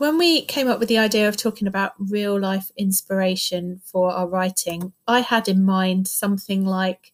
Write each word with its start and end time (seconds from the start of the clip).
when 0.00 0.16
we 0.16 0.46
came 0.46 0.66
up 0.66 0.78
with 0.78 0.88
the 0.88 0.96
idea 0.96 1.28
of 1.28 1.36
talking 1.36 1.68
about 1.68 1.92
real 1.98 2.40
life 2.40 2.70
inspiration 2.74 3.82
for 3.84 4.10
our 4.10 4.26
writing, 4.26 4.94
I 5.06 5.20
had 5.20 5.46
in 5.46 5.62
mind 5.62 6.08
something 6.08 6.64
like 6.64 7.12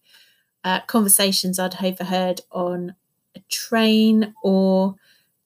uh, 0.63 0.83
conversations 0.83 1.59
I'd 1.59 1.83
overheard 1.83 2.43
on 2.53 2.95
a 3.35 3.41
train 3.49 4.35
or 4.41 4.95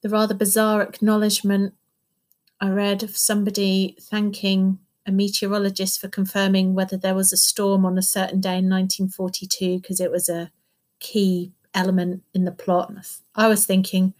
the 0.03 0.09
rather 0.09 0.35
bizarre 0.35 0.83
acknowledgement 0.83 1.73
I 2.59 2.69
read 2.69 3.01
of 3.01 3.17
somebody 3.17 3.97
thanking 3.99 4.77
a 5.07 5.11
meteorologist 5.11 5.99
for 5.99 6.09
confirming 6.09 6.75
whether 6.75 6.95
there 6.95 7.15
was 7.15 7.33
a 7.33 7.37
storm 7.37 7.87
on 7.87 7.97
a 7.97 8.03
certain 8.03 8.39
day 8.39 8.59
in 8.59 8.69
1942 8.69 9.79
because 9.79 9.99
it 9.99 10.11
was 10.11 10.29
a 10.29 10.51
key 10.99 11.53
element 11.73 12.21
in 12.35 12.45
the 12.45 12.51
plot. 12.51 12.93
I 13.33 13.47
was 13.47 13.65
thinking, 13.65 14.13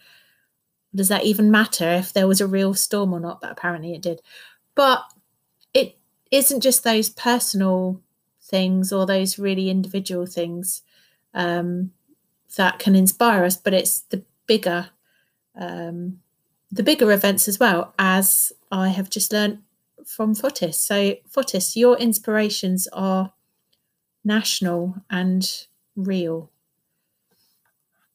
does 0.93 1.07
that 1.07 1.23
even 1.23 1.49
matter 1.51 1.89
if 1.89 2.11
there 2.11 2.27
was 2.27 2.41
a 2.41 2.47
real 2.47 2.73
storm 2.73 3.13
or 3.13 3.19
not? 3.19 3.41
But 3.41 3.51
apparently 3.51 3.93
it 3.93 4.01
did. 4.01 4.21
But 4.75 5.03
it 5.73 5.97
isn't 6.31 6.61
just 6.61 6.83
those 6.83 7.09
personal 7.09 8.01
things 8.41 8.91
or 8.91 9.05
those 9.05 9.39
really 9.39 9.69
individual 9.69 10.25
things 10.25 10.81
um, 11.33 11.91
that 12.57 12.79
can 12.79 12.95
inspire 12.95 13.45
us, 13.45 13.55
but 13.55 13.73
it's 13.73 14.01
the 14.01 14.23
bigger, 14.47 14.89
um, 15.55 16.19
the 16.71 16.83
bigger 16.83 17.11
events 17.11 17.47
as 17.47 17.59
well. 17.59 17.93
As 17.97 18.51
I 18.71 18.89
have 18.89 19.09
just 19.09 19.31
learned 19.31 19.59
from 20.05 20.35
Fotis. 20.35 20.75
So, 20.75 21.15
Fotis, 21.29 21.75
your 21.75 21.97
inspirations 21.97 22.87
are 22.91 23.33
national 24.23 24.95
and 25.09 25.65
real. 25.95 26.49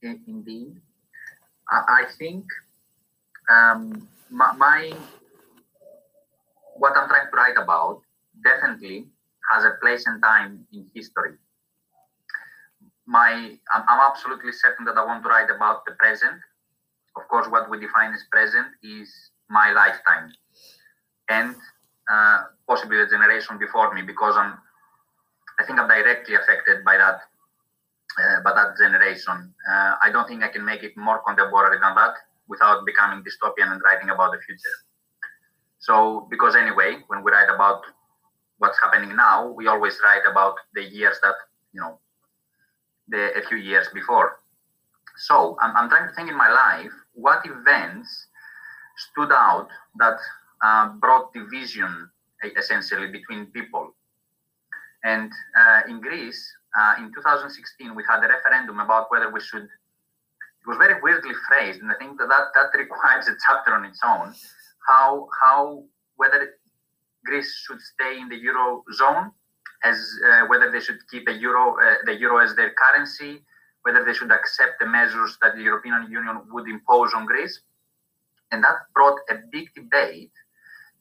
Indeed. 0.02 0.80
I 1.70 2.04
think 2.18 2.44
um, 3.48 4.08
my, 4.30 4.52
my, 4.56 4.92
what 6.76 6.96
I'm 6.96 7.08
trying 7.08 7.26
to 7.30 7.36
write 7.36 7.56
about 7.56 8.00
definitely 8.44 9.06
has 9.50 9.64
a 9.64 9.76
place 9.80 10.06
and 10.06 10.22
time 10.22 10.66
in 10.72 10.86
history. 10.94 11.32
My, 13.06 13.56
I'm, 13.72 13.84
I'm 13.88 14.10
absolutely 14.10 14.52
certain 14.52 14.84
that 14.86 14.96
I 14.96 15.04
want 15.04 15.22
to 15.22 15.28
write 15.28 15.50
about 15.54 15.84
the 15.86 15.92
present. 15.92 16.40
Of 17.16 17.28
course, 17.28 17.46
what 17.48 17.70
we 17.70 17.78
define 17.80 18.12
as 18.12 18.24
present 18.30 18.66
is 18.82 19.30
my 19.48 19.72
lifetime 19.72 20.32
and 21.28 21.54
uh, 22.10 22.44
possibly 22.68 22.98
the 22.98 23.06
generation 23.06 23.58
before 23.58 23.94
me, 23.94 24.02
because 24.02 24.36
I'm, 24.36 24.58
I 25.58 25.64
think 25.64 25.78
I'm 25.78 25.88
directly 25.88 26.34
affected 26.34 26.84
by 26.84 26.96
that, 26.98 27.20
uh, 28.20 28.42
by 28.44 28.52
that 28.52 28.76
generation. 28.76 29.54
Uh, 29.68 29.94
I 30.02 30.10
don't 30.12 30.28
think 30.28 30.42
I 30.42 30.48
can 30.48 30.64
make 30.64 30.82
it 30.82 30.96
more 30.96 31.22
contemporary 31.26 31.78
than 31.80 31.94
that 31.94 32.14
without 32.48 32.84
becoming 32.86 33.24
dystopian 33.24 33.72
and 33.72 33.80
writing 33.84 34.10
about 34.10 34.32
the 34.32 34.38
future. 34.46 34.76
So, 35.78 36.26
because 36.30 36.56
anyway, 36.56 36.98
when 37.08 37.22
we 37.22 37.30
write 37.30 37.48
about 37.52 37.82
what's 38.58 38.80
happening 38.80 39.14
now, 39.14 39.48
we 39.48 39.66
always 39.66 39.98
write 40.02 40.22
about 40.30 40.56
the 40.74 40.82
years 40.82 41.18
that, 41.22 41.34
you 41.72 41.80
know, 41.80 41.98
the, 43.08 43.36
a 43.36 43.42
few 43.46 43.58
years 43.58 43.86
before. 43.92 44.40
So, 45.16 45.56
I'm, 45.60 45.76
I'm 45.76 45.88
trying 45.88 46.08
to 46.08 46.14
think 46.14 46.30
in 46.30 46.36
my 46.36 46.50
life 46.50 46.92
what 47.14 47.46
events 47.46 48.28
stood 48.96 49.32
out 49.32 49.68
that 49.98 50.16
uh, 50.62 50.88
brought 50.88 51.32
division 51.34 52.10
essentially 52.56 53.08
between 53.08 53.46
people. 53.46 53.94
And 55.04 55.30
uh, 55.56 55.80
in 55.88 56.00
Greece, 56.00 56.42
uh, 56.78 56.94
in 56.98 57.12
2016, 57.14 57.94
we 57.94 58.02
had 58.08 58.24
a 58.24 58.28
referendum 58.28 58.80
about 58.80 59.10
whether 59.10 59.30
we 59.30 59.40
should 59.40 59.68
it 60.66 60.70
was 60.70 60.78
very 60.78 61.00
weirdly 61.00 61.34
phrased, 61.46 61.80
and 61.80 61.90
I 61.90 61.94
think 61.94 62.18
that 62.18 62.28
that, 62.28 62.46
that 62.54 62.76
requires 62.76 63.28
a 63.28 63.36
chapter 63.46 63.72
on 63.72 63.84
its 63.84 64.00
own. 64.04 64.34
How 64.88 65.28
how 65.40 65.84
whether 66.16 66.54
Greece 67.24 67.54
should 67.64 67.80
stay 67.80 68.18
in 68.18 68.28
the 68.28 68.40
eurozone, 68.40 69.30
as 69.84 69.96
uh, 70.28 70.46
whether 70.46 70.72
they 70.72 70.80
should 70.80 70.98
keep 71.08 71.28
a 71.28 71.32
euro 71.32 71.76
uh, 71.80 71.96
the 72.04 72.16
euro 72.18 72.38
as 72.38 72.56
their 72.56 72.72
currency, 72.74 73.44
whether 73.82 74.04
they 74.04 74.12
should 74.12 74.32
accept 74.32 74.80
the 74.80 74.86
measures 74.86 75.38
that 75.40 75.54
the 75.54 75.62
European 75.62 76.10
Union 76.10 76.40
would 76.50 76.68
impose 76.68 77.14
on 77.14 77.26
Greece, 77.26 77.60
and 78.50 78.62
that 78.64 78.76
brought 78.92 79.18
a 79.30 79.36
big 79.52 79.72
debate 79.76 80.32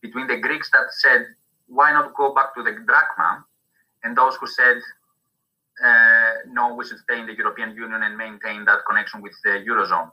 between 0.01 0.27
the 0.27 0.37
Greeks 0.37 0.69
that 0.71 0.91
said 0.91 1.25
why 1.67 1.91
not 1.91 2.13
go 2.13 2.35
back 2.35 2.53
to 2.53 2.61
the 2.61 2.71
drachma, 2.71 3.43
and 4.03 4.15
those 4.15 4.35
who 4.35 4.45
said 4.45 4.77
uh, 5.83 6.31
no, 6.47 6.73
we 6.73 6.85
should 6.85 6.99
stay 6.99 7.19
in 7.19 7.27
the 7.27 7.35
European 7.35 7.75
Union 7.75 8.03
and 8.03 8.17
maintain 8.17 8.65
that 8.65 8.79
connection 8.87 9.21
with 9.21 9.33
the 9.43 9.63
Eurozone. 9.67 10.11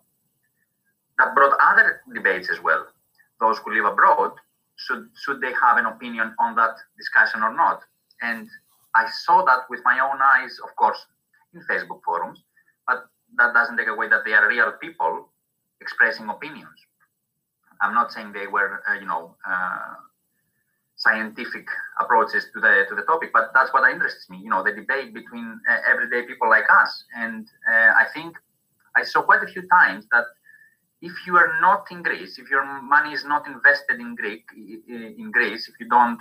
That 1.18 1.34
brought 1.34 1.56
other 1.60 2.02
debates 2.12 2.50
as 2.50 2.60
well. 2.60 2.86
Those 3.40 3.58
who 3.58 3.74
live 3.74 3.84
abroad, 3.84 4.32
should, 4.76 5.08
should 5.14 5.40
they 5.40 5.52
have 5.52 5.76
an 5.76 5.86
opinion 5.86 6.34
on 6.38 6.56
that 6.56 6.76
discussion 6.96 7.42
or 7.42 7.54
not? 7.54 7.82
And 8.22 8.48
I 8.94 9.08
saw 9.08 9.44
that 9.44 9.70
with 9.70 9.80
my 9.84 9.98
own 10.00 10.18
eyes, 10.20 10.58
of 10.64 10.74
course, 10.76 11.06
in 11.54 11.60
Facebook 11.70 12.00
forums, 12.04 12.42
but 12.86 13.06
that 13.36 13.52
doesn't 13.54 13.76
take 13.76 13.88
away 13.88 14.08
that 14.08 14.24
they 14.24 14.32
are 14.32 14.48
real 14.48 14.72
people 14.80 15.28
expressing 15.80 16.28
opinions. 16.28 16.78
I'm 17.80 17.94
not 17.94 18.12
saying 18.12 18.32
they 18.32 18.46
were, 18.46 18.82
uh, 18.88 18.94
you 18.94 19.06
know, 19.06 19.34
uh, 19.48 19.94
scientific 21.02 21.66
approaches 22.00 22.46
to 22.52 22.60
the 22.60 22.84
to 22.88 22.94
the 22.94 23.02
topic 23.02 23.30
but 23.32 23.50
that's 23.54 23.72
what 23.72 23.90
interests 23.90 24.30
me 24.30 24.38
you 24.44 24.50
know 24.52 24.62
the 24.62 24.72
debate 24.72 25.12
between 25.12 25.46
uh, 25.70 25.78
everyday 25.90 26.22
people 26.30 26.48
like 26.48 26.64
us. 26.82 26.92
And 27.16 27.46
uh, 27.72 27.92
i 28.02 28.06
think 28.14 28.30
i 28.96 29.02
saw 29.02 29.22
quite 29.22 29.42
a 29.42 29.50
few 29.54 29.64
times 29.78 30.06
that 30.12 30.26
if 31.08 31.14
you 31.26 31.36
are 31.36 31.52
not 31.60 31.82
in 31.90 32.02
greece 32.08 32.38
if 32.38 32.48
your 32.54 32.64
money 32.94 33.12
is 33.18 33.24
not 33.24 33.42
invested 33.46 33.96
in 34.04 34.14
greek 34.14 34.44
in 35.18 35.30
greece 35.36 35.68
if 35.70 35.74
you 35.80 35.88
don't 35.88 36.20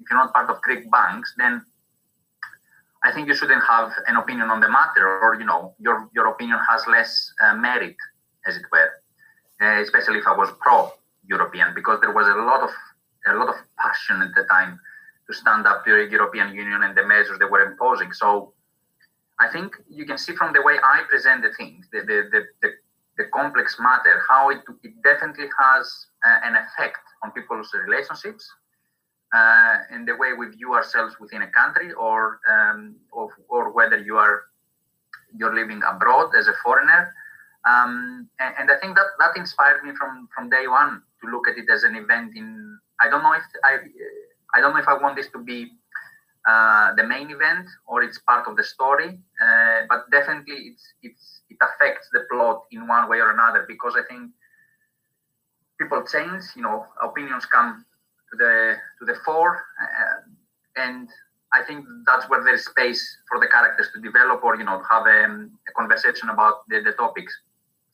if 0.00 0.04
you're 0.08 0.20
not 0.24 0.32
part 0.32 0.48
of 0.52 0.56
greek 0.62 0.90
banks 0.90 1.34
then 1.36 1.54
i 3.04 3.12
think 3.12 3.28
you 3.28 3.34
shouldn't 3.34 3.64
have 3.74 3.88
an 4.10 4.16
opinion 4.16 4.48
on 4.54 4.60
the 4.64 4.70
matter 4.78 5.04
or 5.24 5.30
you 5.40 5.46
know 5.50 5.74
your 5.78 5.96
your 6.16 6.26
opinion 6.34 6.58
has 6.70 6.80
less 6.96 7.12
uh, 7.44 7.54
merit 7.66 7.96
as 8.46 8.56
it 8.60 8.66
were 8.72 8.90
uh, 9.62 9.78
especially 9.86 10.18
if 10.22 10.26
i 10.26 10.34
was 10.42 10.48
pro 10.64 10.76
european 11.34 11.68
because 11.74 11.98
there 12.00 12.14
was 12.18 12.26
a 12.26 12.38
lot 12.50 12.62
of 12.68 12.72
a 13.26 13.34
lot 13.34 13.48
of 13.48 13.56
passion 13.78 14.22
at 14.22 14.34
the 14.34 14.44
time 14.44 14.80
to 15.26 15.34
stand 15.34 15.66
up 15.66 15.84
to 15.84 15.90
the 15.90 16.10
European 16.10 16.54
Union 16.54 16.82
and 16.82 16.96
the 16.96 17.06
measures 17.06 17.38
they 17.38 17.44
were 17.44 17.62
imposing. 17.62 18.12
So 18.12 18.52
I 19.38 19.48
think 19.48 19.76
you 19.88 20.04
can 20.04 20.18
see 20.18 20.34
from 20.34 20.52
the 20.52 20.62
way 20.62 20.76
I 20.82 21.02
present 21.08 21.42
the 21.42 21.52
things, 21.56 21.86
the, 21.92 22.00
the, 22.00 22.28
the, 22.32 22.40
the, 22.62 22.68
the 23.18 23.24
complex 23.32 23.76
matter, 23.78 24.22
how 24.28 24.50
it, 24.50 24.60
it 24.82 24.94
definitely 25.02 25.46
has 25.58 26.06
uh, 26.26 26.38
an 26.44 26.56
effect 26.56 27.04
on 27.22 27.30
people's 27.32 27.70
relationships 27.86 28.48
uh, 29.34 29.78
and 29.90 30.06
the 30.06 30.16
way 30.16 30.32
we 30.32 30.48
view 30.48 30.74
ourselves 30.74 31.14
within 31.20 31.42
a 31.42 31.50
country 31.50 31.92
or, 31.92 32.40
um, 32.50 32.96
or, 33.12 33.30
or 33.48 33.70
whether 33.72 33.98
you 33.98 34.16
are 34.16 34.42
you're 35.36 35.54
living 35.54 35.80
abroad 35.88 36.30
as 36.38 36.48
a 36.48 36.52
foreigner. 36.62 37.14
Um, 37.64 38.28
and, 38.40 38.54
and, 38.58 38.70
I 38.70 38.76
think 38.80 38.96
that 38.96 39.06
that 39.20 39.36
inspired 39.36 39.84
me 39.84 39.92
from 39.94 40.28
from 40.34 40.50
day 40.50 40.66
one 40.66 41.02
to 41.22 41.30
look 41.30 41.46
at 41.46 41.56
it 41.56 41.70
as 41.70 41.84
an 41.84 41.94
event 41.94 42.32
in 42.36 42.78
I 43.02 43.08
don't 43.10 43.22
know 43.22 43.34
if 43.34 43.42
I 43.64 43.78
I 44.54 44.60
don't 44.60 44.72
know 44.74 44.80
if 44.80 44.88
I 44.88 44.96
want 44.96 45.16
this 45.16 45.28
to 45.30 45.38
be 45.38 45.72
uh, 46.48 46.94
the 46.94 47.04
main 47.04 47.30
event 47.30 47.66
or 47.86 48.02
it's 48.02 48.18
part 48.18 48.46
of 48.48 48.56
the 48.56 48.64
story, 48.64 49.18
uh, 49.44 49.80
but 49.88 50.10
definitely 50.10 50.58
it's 50.70 50.84
it's 51.02 51.42
it 51.50 51.58
affects 51.60 52.08
the 52.12 52.20
plot 52.30 52.64
in 52.70 52.86
one 52.86 53.08
way 53.08 53.18
or 53.18 53.30
another 53.30 53.64
because 53.66 53.94
I 53.96 54.04
think 54.08 54.30
people 55.78 56.02
change. 56.04 56.44
You 56.56 56.62
know, 56.62 56.86
opinions 57.02 57.44
come 57.46 57.84
to 58.30 58.36
the 58.36 58.76
to 58.98 59.04
the 59.04 59.16
fore, 59.24 59.64
uh, 59.82 60.82
and 60.84 61.08
I 61.52 61.62
think 61.62 61.84
that's 62.06 62.28
where 62.30 62.42
there's 62.44 62.64
space 62.64 63.02
for 63.28 63.40
the 63.40 63.48
characters 63.48 63.88
to 63.94 64.00
develop 64.00 64.44
or 64.44 64.56
you 64.56 64.64
know 64.64 64.82
have 64.90 65.06
a, 65.06 65.20
a 65.70 65.72
conversation 65.76 66.28
about 66.28 66.68
the, 66.68 66.80
the 66.82 66.92
topics. 66.92 67.32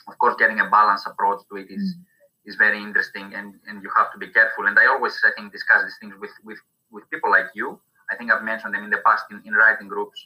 Of 0.07 0.17
course, 0.19 0.37
getting 0.39 0.61
a 0.61 0.69
balanced 0.71 1.07
approach 1.07 1.41
to 1.51 1.57
it 1.57 1.71
is. 1.71 1.95
Mm 1.95 2.18
is 2.49 2.57
very 2.57 2.81
interesting 2.89 3.27
and, 3.37 3.55
and 3.69 3.83
you 3.85 3.91
have 3.97 4.11
to 4.15 4.19
be 4.19 4.29
careful. 4.39 4.67
And 4.67 4.79
I 4.79 4.87
always, 4.87 5.15
I 5.29 5.31
think, 5.37 5.53
discuss 5.53 5.85
these 5.85 5.99
things 6.01 6.15
with, 6.19 6.35
with, 6.45 6.59
with 6.91 7.05
people 7.11 7.31
like 7.31 7.51
you. 7.55 7.79
I 8.11 8.17
think 8.17 8.33
I've 8.33 8.43
mentioned 8.43 8.73
them 8.75 8.85
in 8.85 8.91
the 8.91 9.03
past 9.05 9.25
in, 9.31 9.43
in 9.45 9.53
writing 9.53 9.87
groups. 9.87 10.19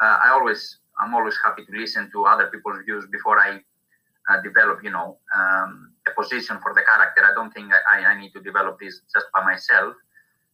Uh, 0.00 0.16
I 0.24 0.28
always, 0.36 0.78
I'm 1.00 1.14
always 1.14 1.36
happy 1.42 1.64
to 1.64 1.72
listen 1.72 2.10
to 2.12 2.24
other 2.24 2.46
people's 2.52 2.84
views 2.84 3.04
before 3.10 3.38
I 3.38 3.60
uh, 4.28 4.42
develop, 4.42 4.84
you 4.84 4.90
know, 4.90 5.16
um, 5.34 5.92
a 6.06 6.10
position 6.20 6.58
for 6.62 6.74
the 6.74 6.82
character. 6.82 7.22
I 7.24 7.32
don't 7.34 7.52
think 7.52 7.72
I, 7.92 8.04
I 8.04 8.20
need 8.20 8.32
to 8.34 8.42
develop 8.42 8.78
this 8.78 9.00
just 9.14 9.26
by 9.34 9.42
myself. 9.44 9.94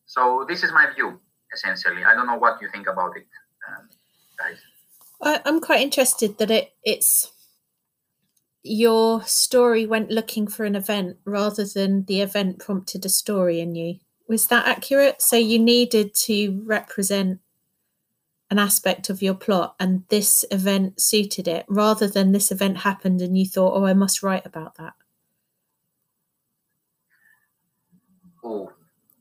So 0.07 0.47
this 0.49 0.63
is 0.63 0.71
my 0.73 0.87
view, 0.95 1.21
essentially. 1.53 2.05
I 2.05 2.15
don't 2.15 2.29
know 2.29 2.39
what 2.39 2.63
you 2.63 2.69
think 2.71 2.87
about 2.87 3.17
it, 3.17 3.27
um, 3.69 3.89
guys. 4.39 4.59
I'm 5.45 5.61
quite 5.61 5.83
interested 5.83 6.39
that 6.39 6.51
it 6.51 6.73
it's 6.83 7.31
your 8.63 9.23
story 9.25 9.87
went 9.87 10.11
looking 10.11 10.47
for 10.47 10.65
an 10.65 10.77
event 10.77 11.17
rather 11.25 11.65
than 11.65 12.05
the 12.05 12.21
event 12.21 12.59
prompted 12.59 13.05
a 13.05 13.09
story 13.09 13.61
in 13.61 13.75
you. 13.75 13.97
Was 14.29 14.47
that 14.49 14.67
accurate? 14.67 15.23
So 15.23 15.37
you 15.37 15.59
needed 15.59 16.15
to 16.15 16.63
represent 16.65 17.41
an 18.51 18.59
aspect 18.59 19.09
of 19.09 19.23
your 19.23 19.35
plot 19.35 19.77
and 19.79 20.05
this 20.09 20.45
event 20.51 21.01
suited 21.01 21.47
it 21.47 21.65
rather 21.69 22.09
than 22.09 22.33
this 22.33 22.51
event 22.51 22.79
happened 22.79 23.23
and 23.23 23.39
you 23.39 23.47
thought, 23.47 23.75
oh, 23.77 23.87
I 23.87 23.95
must 23.95 24.23
write 24.23 24.45
about 24.45 24.75
that. 24.77 24.93
Oh, 28.43 28.73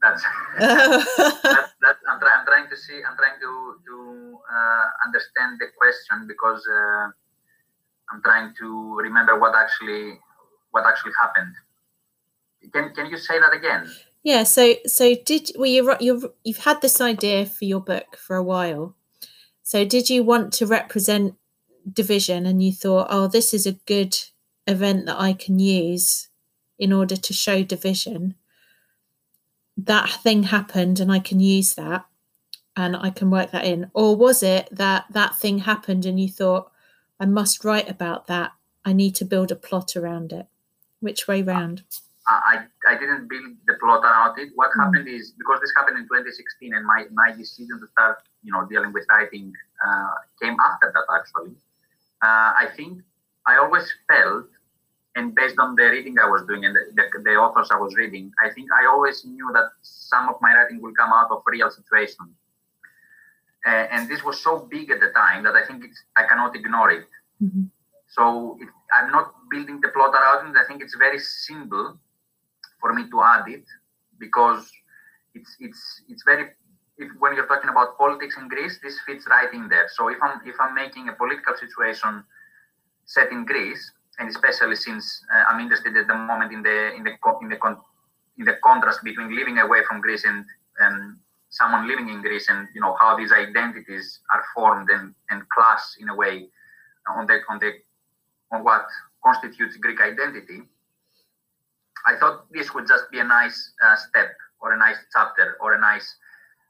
that's 0.01 0.23
that's, 0.59 1.73
that's 1.81 1.99
I'm, 2.09 2.19
try, 2.19 2.35
I'm 2.39 2.45
trying 2.45 2.69
to 2.69 2.77
see. 2.77 3.01
I'm 3.07 3.17
trying 3.17 3.39
to 3.41 3.75
to 3.85 4.39
uh, 4.49 4.85
understand 5.05 5.59
the 5.59 5.67
question 5.77 6.25
because 6.25 6.65
uh, 6.67 7.09
I'm 8.11 8.21
trying 8.21 8.53
to 8.59 8.97
remember 8.97 9.39
what 9.39 9.55
actually 9.55 10.19
what 10.71 10.85
actually 10.85 11.13
happened. 11.19 11.55
Can 12.73 12.93
can 12.93 13.09
you 13.09 13.17
say 13.17 13.39
that 13.39 13.53
again? 13.53 13.89
Yeah. 14.23 14.43
So 14.43 14.75
so 14.85 15.15
did 15.25 15.51
well 15.55 15.69
you 15.69 15.95
you 15.99 16.33
you've 16.43 16.65
had 16.65 16.81
this 16.81 16.99
idea 17.01 17.45
for 17.45 17.65
your 17.65 17.79
book 17.79 18.17
for 18.17 18.35
a 18.35 18.43
while. 18.43 18.95
So 19.63 19.85
did 19.85 20.09
you 20.09 20.23
want 20.23 20.51
to 20.53 20.65
represent 20.65 21.35
division 21.91 22.45
and 22.45 22.61
you 22.63 22.71
thought, 22.71 23.07
oh, 23.09 23.27
this 23.27 23.53
is 23.53 23.67
a 23.67 23.73
good 23.85 24.17
event 24.65 25.05
that 25.05 25.19
I 25.19 25.33
can 25.33 25.59
use 25.59 26.29
in 26.77 26.91
order 26.91 27.15
to 27.15 27.33
show 27.33 27.63
division? 27.63 28.35
That 29.77 30.09
thing 30.09 30.43
happened 30.43 30.99
and 30.99 31.11
I 31.11 31.19
can 31.19 31.39
use 31.39 31.75
that 31.75 32.05
and 32.75 32.95
I 32.95 33.09
can 33.11 33.29
work 33.29 33.51
that 33.51 33.65
in. 33.65 33.91
Or 33.93 34.15
was 34.15 34.41
it 34.41 34.69
that 34.71 35.05
that 35.11 35.37
thing 35.37 35.59
happened 35.59 36.05
and 36.05 36.19
you 36.19 36.29
thought, 36.29 36.71
I 37.19 37.25
must 37.25 37.63
write 37.63 37.89
about 37.89 38.27
that. 38.27 38.51
I 38.85 38.93
need 38.93 39.15
to 39.15 39.25
build 39.25 39.51
a 39.51 39.55
plot 39.55 39.95
around 39.95 40.31
it. 40.31 40.47
Which 40.99 41.27
way 41.27 41.41
round? 41.41 41.83
I, 42.27 42.65
I 42.87 42.95
didn't 42.95 43.27
build 43.27 43.55
the 43.67 43.73
plot 43.79 44.03
around 44.03 44.37
it. 44.37 44.49
What 44.55 44.69
mm. 44.71 44.83
happened 44.83 45.07
is 45.07 45.31
because 45.31 45.59
this 45.61 45.71
happened 45.75 45.97
in 45.97 46.03
2016, 46.03 46.73
and 46.73 46.85
my, 46.85 47.05
my 47.11 47.31
decision 47.35 47.79
to 47.79 47.87
start, 47.87 48.21
you 48.43 48.51
know, 48.51 48.65
dealing 48.65 48.93
with 48.93 49.05
writing 49.09 49.51
uh, 49.85 50.13
came 50.41 50.55
after 50.59 50.93
that. 50.93 51.05
Actually, 51.15 51.55
uh, 52.21 52.53
I 52.53 52.67
think 52.75 53.01
I 53.47 53.57
always 53.57 53.91
felt, 54.07 54.45
and 55.15 55.33
based 55.33 55.57
on 55.57 55.75
the 55.75 55.85
reading 55.85 56.19
I 56.19 56.29
was 56.29 56.43
doing 56.45 56.65
and 56.65 56.75
the, 56.75 56.81
the, 56.95 57.23
the, 57.23 57.31
authors 57.31 57.69
I 57.71 57.77
was 57.77 57.95
reading, 57.95 58.31
I 58.43 58.49
think 58.49 58.69
I 58.71 58.85
always 58.85 59.25
knew 59.25 59.49
that 59.53 59.71
some 59.81 60.29
of 60.29 60.35
my 60.39 60.53
writing 60.53 60.81
will 60.81 60.93
come 60.93 61.11
out 61.11 61.31
of 61.31 61.41
real 61.47 61.71
situations. 61.71 62.29
Uh, 63.65 63.87
and 63.91 64.09
this 64.09 64.23
was 64.23 64.41
so 64.41 64.67
big 64.71 64.89
at 64.89 64.99
the 64.99 65.09
time 65.09 65.43
that 65.43 65.53
I 65.53 65.65
think 65.65 65.83
it's 65.83 66.01
I 66.15 66.23
cannot 66.23 66.55
ignore 66.55 66.91
it. 66.91 67.05
Mm-hmm. 67.43 67.63
So 68.07 68.57
it, 68.59 68.69
I'm 68.93 69.11
not 69.11 69.33
building 69.51 69.79
the 69.81 69.89
plot 69.89 70.13
around 70.13 70.55
it. 70.55 70.59
I 70.59 70.65
think 70.65 70.81
it's 70.81 70.95
very 70.95 71.19
simple 71.19 71.99
for 72.79 72.93
me 72.93 73.09
to 73.09 73.21
add 73.21 73.47
it 73.47 73.65
because 74.17 74.71
it's 75.35 75.55
it's 75.59 76.03
it's 76.07 76.23
very 76.23 76.51
if, 76.97 77.09
when 77.19 77.35
you're 77.35 77.47
talking 77.47 77.69
about 77.69 77.97
politics 77.97 78.35
in 78.37 78.47
Greece, 78.47 78.79
this 78.83 78.99
fits 79.05 79.25
right 79.29 79.51
in 79.53 79.67
there. 79.69 79.87
So 79.95 80.09
if 80.09 80.17
I'm 80.21 80.41
if 80.45 80.55
I'm 80.59 80.73
making 80.73 81.09
a 81.09 81.13
political 81.13 81.55
situation 81.57 82.23
set 83.05 83.31
in 83.31 83.45
Greece, 83.45 83.91
and 84.19 84.29
especially 84.29 84.75
since 84.75 85.23
uh, 85.33 85.43
I'm 85.49 85.59
interested 85.59 85.95
at 85.97 86.07
the 86.07 86.15
moment 86.15 86.51
in 86.51 86.61
the 86.61 86.93
in 86.95 87.03
the 87.03 87.13
in 87.41 87.49
the 87.49 87.57
con- 87.57 87.81
in 88.37 88.45
the 88.45 88.55
contrast 88.63 89.03
between 89.03 89.35
living 89.35 89.57
away 89.59 89.81
from 89.87 90.01
Greece 90.01 90.25
and 90.25 90.45
um, 90.81 91.19
someone 91.49 91.87
living 91.87 92.09
in 92.09 92.21
Greece, 92.21 92.49
and 92.49 92.67
you 92.73 92.81
know 92.81 92.95
how 92.99 93.17
these 93.17 93.31
identities 93.31 94.19
are 94.31 94.43
formed 94.55 94.89
and, 94.89 95.13
and 95.29 95.47
class 95.49 95.97
in 95.99 96.09
a 96.09 96.15
way 96.15 96.49
on 97.07 97.25
the 97.25 97.39
on 97.49 97.59
the 97.59 97.73
on 98.51 98.63
what 98.63 98.85
constitutes 99.23 99.77
Greek 99.77 99.99
identity. 100.01 100.61
I 102.05 102.17
thought 102.17 102.51
this 102.51 102.73
would 102.73 102.87
just 102.87 103.11
be 103.11 103.19
a 103.19 103.23
nice 103.23 103.73
uh, 103.85 103.95
step 103.95 104.29
or 104.61 104.73
a 104.73 104.77
nice 104.77 104.97
chapter 105.13 105.57
or 105.59 105.73
a 105.73 105.79
nice, 105.79 106.15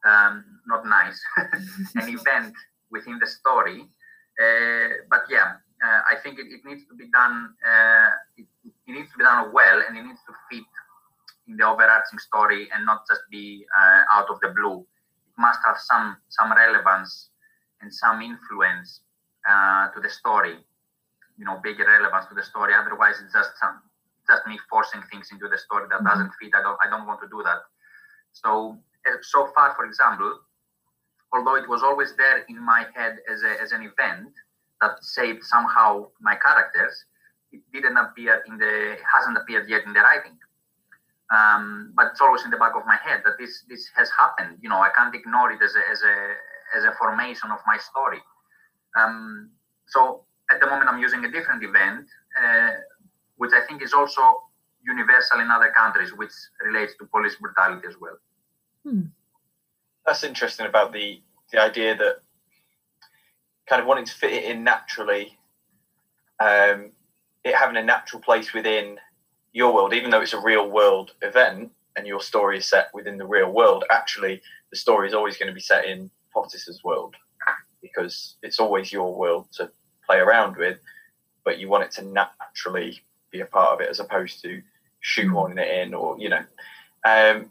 um, 0.06 0.44
not 0.68 0.86
nice, 0.86 1.22
an 1.38 2.10
event 2.18 2.54
within 2.92 3.20
the 3.20 3.28
story. 3.28 3.88
Uh, 4.42 5.06
but 5.10 5.24
yeah, 5.30 5.58
uh, 5.84 6.02
I 6.10 6.16
think 6.24 6.40
it, 6.40 6.48
it, 6.48 6.62
needs 6.66 6.86
to 6.88 6.96
be 6.96 7.10
done. 7.12 7.54
Uh, 7.66 8.10
it, 8.38 8.48
it, 8.66 8.92
needs 8.92 9.12
to 9.12 9.18
be 9.18 9.24
done 9.24 9.52
well, 9.54 9.82
and 9.88 9.98
it 9.98 10.04
needs 10.04 10.20
to 10.28 10.34
fit 10.50 10.66
in 11.50 11.58
the 11.58 11.66
overarching 11.66 12.20
story 12.20 12.70
and 12.74 12.86
not 12.86 13.04
just 13.10 13.22
be 13.32 13.66
uh, 13.74 14.02
out 14.14 14.30
of 14.30 14.40
the 14.42 14.50
blue. 14.50 14.86
It 15.28 15.38
must 15.38 15.60
have 15.66 15.78
some 15.78 16.18
some 16.30 16.54
relevance 16.54 17.30
and 17.82 17.94
some 17.94 18.22
influence 18.22 19.02
uh, 19.50 19.90
to 19.90 20.00
the 20.00 20.10
story. 20.10 20.58
You 21.38 21.46
know, 21.46 21.60
big 21.64 21.80
relevance 21.80 22.28
to 22.30 22.36
the 22.36 22.44
story. 22.44 22.74
Otherwise, 22.74 23.16
it's 23.24 23.34
just 23.34 23.58
some 23.60 23.82
just 24.30 24.46
me 24.46 24.60
forcing 24.70 25.02
things 25.12 25.30
into 25.32 25.50
the 25.50 25.58
story 25.58 25.88
that 25.90 25.98
mm-hmm. 25.98 26.08
doesn't 26.08 26.32
fit. 26.40 26.54
I 26.54 26.62
don't 26.62 26.78
I 26.86 26.90
don't 26.90 27.08
want 27.08 27.20
to 27.22 27.28
do 27.28 27.42
that. 27.44 27.66
So 28.32 28.78
eh, 29.08 29.18
so 29.22 29.50
far, 29.56 29.74
for 29.76 29.86
example, 29.86 30.40
although 31.34 31.56
it 31.56 31.68
was 31.68 31.82
always 31.82 32.16
there 32.16 32.46
in 32.48 32.64
my 32.64 32.86
head 32.94 33.18
as 33.32 33.42
a, 33.44 33.62
as 33.62 33.72
an 33.72 33.82
event 33.82 34.30
that 34.82 35.04
saved 35.04 35.44
somehow 35.44 36.08
my 36.22 36.36
characters, 36.36 37.06
it 37.52 37.62
didn't 37.74 37.98
appear 37.98 38.44
in 38.48 38.58
the 38.58 38.98
hasn't 39.02 39.38
appeared 39.38 39.68
yet 39.68 39.84
in 39.86 39.94
the 39.94 40.00
writing. 40.00 40.38
Um, 41.32 41.94
but 41.96 42.08
it's 42.12 42.22
always 42.22 42.44
in 42.44 42.50
the 42.50 42.58
back 42.58 42.74
of 42.76 42.86
my 42.86 42.98
head 43.04 43.22
that 43.26 43.38
this 43.38 43.64
this 43.70 43.90
has 43.96 44.10
happened. 44.18 44.58
You 44.62 44.70
know, 44.70 44.82
I 44.82 44.90
can't 44.98 45.14
ignore 45.14 45.52
it 45.52 45.62
as 45.62 45.76
a 45.76 45.84
as 45.92 46.02
a 46.02 46.16
as 46.78 46.84
a 46.86 46.94
formation 46.98 47.52
of 47.52 47.60
my 47.68 47.78
story. 47.78 48.22
Um, 48.98 49.52
so 49.88 50.24
at 50.52 50.60
the 50.60 50.66
moment, 50.66 50.90
I'm 50.90 51.00
using 51.00 51.24
a 51.26 51.32
different 51.32 51.64
event. 51.64 52.08
Uh, 52.42 52.72
which 53.40 53.52
I 53.54 53.66
think 53.66 53.82
is 53.82 53.94
also 53.94 54.44
universal 54.86 55.40
in 55.40 55.50
other 55.50 55.72
countries, 55.76 56.12
which 56.14 56.32
relates 56.64 56.94
to 57.00 57.06
police 57.06 57.36
brutality 57.36 57.88
as 57.88 57.96
well. 58.00 58.18
Hmm. 58.84 59.02
That's 60.06 60.24
interesting 60.24 60.68
about 60.68 60.92
the 60.94 61.22
the 61.52 61.60
idea 61.60 61.96
that 61.96 62.18
kind 63.68 63.82
of 63.82 63.88
wanting 63.88 64.06
to 64.06 64.14
fit 64.14 64.34
it 64.34 64.44
in 64.44 64.64
naturally, 64.64 65.38
um, 66.40 66.92
it 67.44 67.56
having 67.56 67.78
a 67.78 67.84
natural 67.84 68.22
place 68.22 68.54
within 68.54 68.98
your 69.54 69.74
world, 69.74 69.94
even 69.94 70.10
though 70.10 70.22
it's 70.22 70.34
a 70.34 70.42
real 70.42 70.70
world 70.70 71.14
event 71.22 71.72
and 71.96 72.06
your 72.06 72.22
story 72.22 72.58
is 72.58 72.66
set 72.66 72.90
within 72.94 73.18
the 73.18 73.26
real 73.26 73.52
world. 73.52 73.84
Actually, 73.92 74.42
the 74.70 74.78
story 74.78 75.08
is 75.08 75.14
always 75.14 75.38
going 75.38 75.48
to 75.48 75.54
be 75.54 75.60
set 75.60 75.86
in 75.86 76.10
Fotis's 76.34 76.84
world 76.84 77.16
because 77.82 78.36
it's 78.44 78.60
always 78.60 78.92
your 78.92 79.16
world 79.16 79.48
to 79.54 79.72
play 80.06 80.18
around 80.18 80.56
with, 80.58 80.78
but 81.44 81.60
you 81.60 81.68
want 81.68 81.84
it 81.84 81.92
to 81.92 82.04
naturally 82.04 83.02
be 83.32 83.42
a 83.42 83.46
part 83.46 83.74
of 83.74 83.82
it 83.82 83.90
as 83.90 84.00
opposed 84.00 84.42
to 84.42 84.62
shoehorning 85.04 85.60
it 85.60 85.88
in 85.88 85.94
or 85.94 86.20
you 86.20 86.30
know 86.30 86.44
um, 87.06 87.50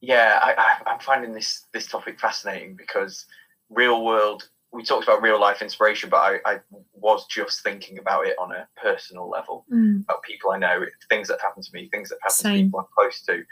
yeah 0.00 0.38
I, 0.42 0.92
am 0.92 1.00
finding 1.00 1.32
this 1.32 1.66
this 1.72 1.86
topic 1.86 2.18
fascinating 2.18 2.74
because 2.74 3.26
real 3.68 4.04
world 4.04 4.48
we 4.72 4.84
talked 4.84 5.04
about 5.04 5.22
real 5.22 5.40
life 5.40 5.62
inspiration 5.62 6.10
but 6.10 6.18
I, 6.18 6.38
I 6.44 6.60
was 6.94 7.26
just 7.26 7.62
thinking 7.62 7.98
about 7.98 8.26
it 8.26 8.36
on 8.38 8.52
a 8.52 8.68
personal 8.80 9.28
level 9.28 9.64
mm. 9.72 10.02
about 10.04 10.22
people 10.22 10.50
I 10.50 10.58
know 10.58 10.84
things 11.08 11.28
that 11.28 11.34
have 11.34 11.42
happened 11.42 11.64
to 11.64 11.74
me 11.74 11.88
things 11.88 12.08
that 12.10 12.18
happen 12.22 12.34
Same. 12.34 12.56
to 12.56 12.64
people 12.64 12.80
I'm 12.80 12.86
close 12.94 13.22
to 13.22 13.44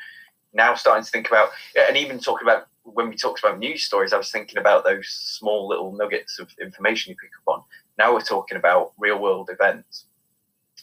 now 0.52 0.74
starting 0.74 1.04
to 1.04 1.10
think 1.10 1.28
about 1.28 1.50
and 1.88 1.96
even 1.96 2.18
talking 2.18 2.46
about 2.46 2.68
when 2.84 3.08
we 3.08 3.16
talked 3.16 3.40
about 3.40 3.58
news 3.58 3.82
stories 3.82 4.12
I 4.12 4.18
was 4.18 4.30
thinking 4.30 4.58
about 4.58 4.84
those 4.84 5.08
small 5.08 5.68
little 5.68 5.92
nuggets 5.92 6.38
of 6.38 6.48
information 6.60 7.10
you 7.10 7.16
pick 7.16 7.30
up 7.46 7.54
on 7.54 7.62
now 7.98 8.14
we're 8.14 8.20
talking 8.20 8.56
about 8.56 8.92
real 8.96 9.18
world 9.18 9.50
events 9.52 10.04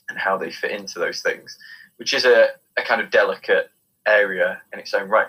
and 0.10 0.18
how 0.18 0.38
they 0.38 0.52
fit 0.52 0.72
into 0.72 1.00
those 1.00 1.22
things, 1.22 1.58
which 1.98 2.14
is 2.14 2.26
a, 2.26 2.50
a 2.78 2.82
kind 2.82 3.02
of 3.02 3.10
delicate 3.10 3.72
area 4.06 4.62
in 4.74 4.80
its 4.80 4.94
own 4.94 5.10
right. 5.10 5.28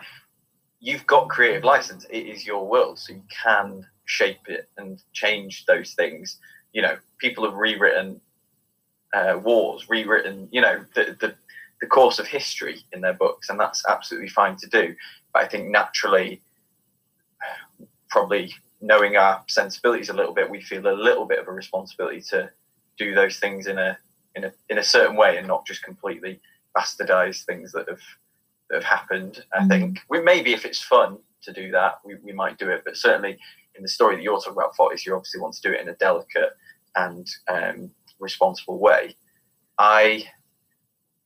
You've 0.80 1.06
got 1.06 1.28
creative 1.28 1.64
license, 1.64 2.04
it 2.10 2.26
is 2.26 2.46
your 2.46 2.66
world, 2.66 2.98
so 2.98 3.14
you 3.14 3.22
can 3.30 3.86
shape 4.06 4.48
it 4.48 4.68
and 4.78 5.02
change 5.12 5.66
those 5.66 5.92
things. 5.92 6.38
You 6.72 6.82
know, 6.82 6.96
people 7.18 7.44
have 7.44 7.54
rewritten 7.54 8.20
uh, 9.14 9.38
wars, 9.42 9.88
rewritten, 9.88 10.48
you 10.50 10.60
know, 10.60 10.84
the, 10.94 11.16
the, 11.20 11.34
the 11.80 11.86
course 11.86 12.18
of 12.18 12.26
history 12.26 12.80
in 12.92 13.00
their 13.00 13.14
books, 13.14 13.50
and 13.50 13.60
that's 13.60 13.84
absolutely 13.88 14.28
fine 14.28 14.56
to 14.56 14.68
do. 14.68 14.94
But 15.32 15.44
I 15.44 15.48
think 15.48 15.68
naturally, 15.68 16.42
probably 18.08 18.54
knowing 18.80 19.16
our 19.16 19.42
sensibilities 19.48 20.08
a 20.08 20.14
little 20.14 20.34
bit, 20.34 20.50
we 20.50 20.60
feel 20.60 20.86
a 20.86 20.92
little 20.94 21.26
bit 21.26 21.38
of 21.38 21.48
a 21.48 21.52
responsibility 21.52 22.20
to 22.30 22.50
do 22.98 23.14
those 23.14 23.38
things 23.38 23.66
in 23.66 23.78
a 23.78 23.98
in 24.34 24.44
a 24.44 24.52
in 24.68 24.78
a 24.78 24.82
certain 24.82 25.16
way 25.16 25.38
and 25.38 25.46
not 25.46 25.66
just 25.66 25.82
completely 25.82 26.40
bastardize 26.76 27.44
things 27.44 27.72
that 27.72 27.88
have 27.88 28.00
that 28.68 28.82
have 28.82 28.84
happened. 28.84 29.44
I 29.54 29.60
mm. 29.60 29.68
think 29.68 29.98
we 30.08 30.20
maybe 30.20 30.52
if 30.52 30.64
it's 30.64 30.82
fun 30.82 31.18
to 31.42 31.52
do 31.52 31.70
that, 31.72 32.00
we, 32.04 32.16
we 32.16 32.32
might 32.32 32.58
do 32.58 32.70
it. 32.70 32.82
But 32.84 32.96
certainly 32.96 33.38
in 33.76 33.82
the 33.82 33.88
story 33.88 34.16
that 34.16 34.22
you're 34.22 34.38
talking 34.38 34.54
about, 34.54 34.76
Fotis, 34.76 35.04
you 35.04 35.14
obviously 35.14 35.40
want 35.40 35.54
to 35.54 35.62
do 35.62 35.74
it 35.74 35.80
in 35.80 35.88
a 35.88 35.94
delicate 35.94 36.50
and 36.96 37.28
um, 37.48 37.90
responsible 38.18 38.78
way. 38.78 39.14
I 39.78 40.24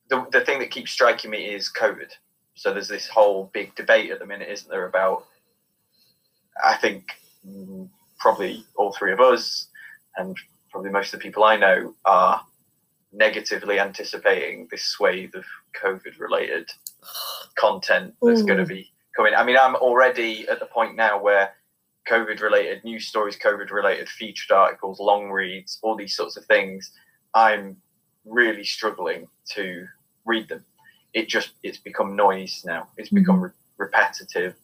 the 0.09 0.25
the 0.31 0.41
thing 0.41 0.59
that 0.59 0.71
keeps 0.71 0.91
striking 0.91 1.31
me 1.31 1.45
is 1.45 1.71
COVID. 1.71 2.11
So 2.55 2.73
there's 2.73 2.89
this 2.89 3.07
whole 3.07 3.49
big 3.53 3.73
debate 3.75 4.11
at 4.11 4.19
the 4.19 4.25
minute, 4.25 4.49
isn't 4.49 4.69
there, 4.69 4.87
about 4.87 5.25
I 6.63 6.75
think 6.75 7.05
mm, 7.47 7.89
probably 8.19 8.65
all 8.75 8.93
three 8.93 9.13
of 9.13 9.19
us 9.19 9.67
and 10.17 10.35
probably 10.69 10.91
most 10.91 11.13
of 11.13 11.19
the 11.19 11.23
people 11.23 11.43
I 11.43 11.55
know 11.55 11.93
are 12.05 12.41
negatively 13.13 13.79
anticipating 13.79 14.67
this 14.69 14.83
swathe 14.83 15.35
of 15.35 15.45
COVID 15.81 16.19
related 16.19 16.69
content 17.55 18.13
that's 18.21 18.43
going 18.43 18.59
to 18.59 18.65
be 18.65 18.91
coming. 19.15 19.33
I 19.33 19.43
mean, 19.43 19.57
I'm 19.57 19.75
already 19.75 20.47
at 20.47 20.59
the 20.59 20.65
point 20.65 20.95
now 20.95 21.21
where 21.21 21.53
COVID 22.09 22.41
related 22.41 22.83
news 22.83 23.07
stories, 23.07 23.37
COVID 23.37 23.71
related 23.71 24.09
featured 24.09 24.51
articles, 24.51 24.99
long 24.99 25.29
reads, 25.29 25.79
all 25.81 25.95
these 25.95 26.15
sorts 26.15 26.35
of 26.37 26.45
things, 26.45 26.91
I'm 27.33 27.77
really 28.25 28.63
struggling 28.63 29.27
to 29.53 29.87
read 30.25 30.49
them. 30.49 30.65
it 31.13 31.27
just 31.27 31.51
it's 31.63 31.77
become 31.77 32.15
noise 32.15 32.63
now. 32.65 32.87
It's 32.97 33.09
become 33.09 33.35
mm-hmm. 33.35 33.43
re- 33.45 33.85
repetitive, 33.85 34.55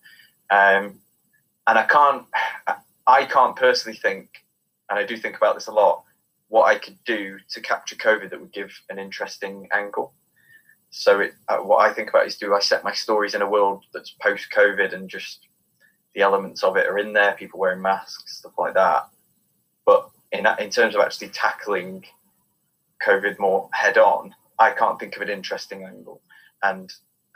um, 0.50 1.00
and 1.68 1.78
I 1.78 1.84
can't 1.84 2.26
I 3.08 3.26
can't 3.26 3.56
personally 3.56 3.98
think, 3.98 4.30
and 4.90 5.00
I 5.00 5.06
do 5.06 5.18
think 5.18 5.38
about 5.38 5.56
this 5.56 5.68
a 5.68 5.72
lot, 5.72 6.04
what 6.50 6.66
I 6.66 6.78
could 6.78 6.98
do 7.06 7.38
to 7.50 7.62
capture 7.62 7.96
COVID 7.96 8.30
that 8.30 8.40
would 8.40 8.54
give 8.54 8.72
an 8.90 9.00
interesting 9.00 9.68
angle. 9.74 10.14
So 10.90 11.20
it, 11.20 11.34
uh, 11.50 11.58
what 11.58 11.80
I 11.90 11.94
think 11.94 12.10
about 12.10 12.28
is 12.28 12.38
do 12.38 12.54
I 12.54 12.60
set 12.60 12.84
my 12.84 12.94
stories 12.94 13.36
in 13.36 13.42
a 13.42 13.50
world 13.50 13.84
that's 13.94 14.12
post 14.22 14.48
COVID 14.56 14.94
and 14.94 15.10
just 15.10 15.48
the 16.18 16.24
elements 16.24 16.64
of 16.64 16.76
it 16.78 16.88
are 16.88 16.98
in 16.98 17.14
there, 17.14 17.34
people 17.34 17.60
wearing 17.60 17.82
masks, 17.82 18.40
stuff 18.40 18.54
like 18.58 18.74
that. 18.74 19.08
But 19.86 20.10
in 20.32 20.48
in 20.60 20.72
terms 20.72 20.96
of 20.96 21.02
actually 21.02 21.30
tackling 21.30 22.06
COVID 23.06 23.38
more 23.38 23.70
head 23.72 24.00
on, 24.00 24.34
I 24.58 24.72
can't 24.72 25.00
think 25.00 25.16
of 25.16 25.22
an 25.22 25.30
interesting 25.30 25.84
angle, 25.84 26.20
and 26.64 26.92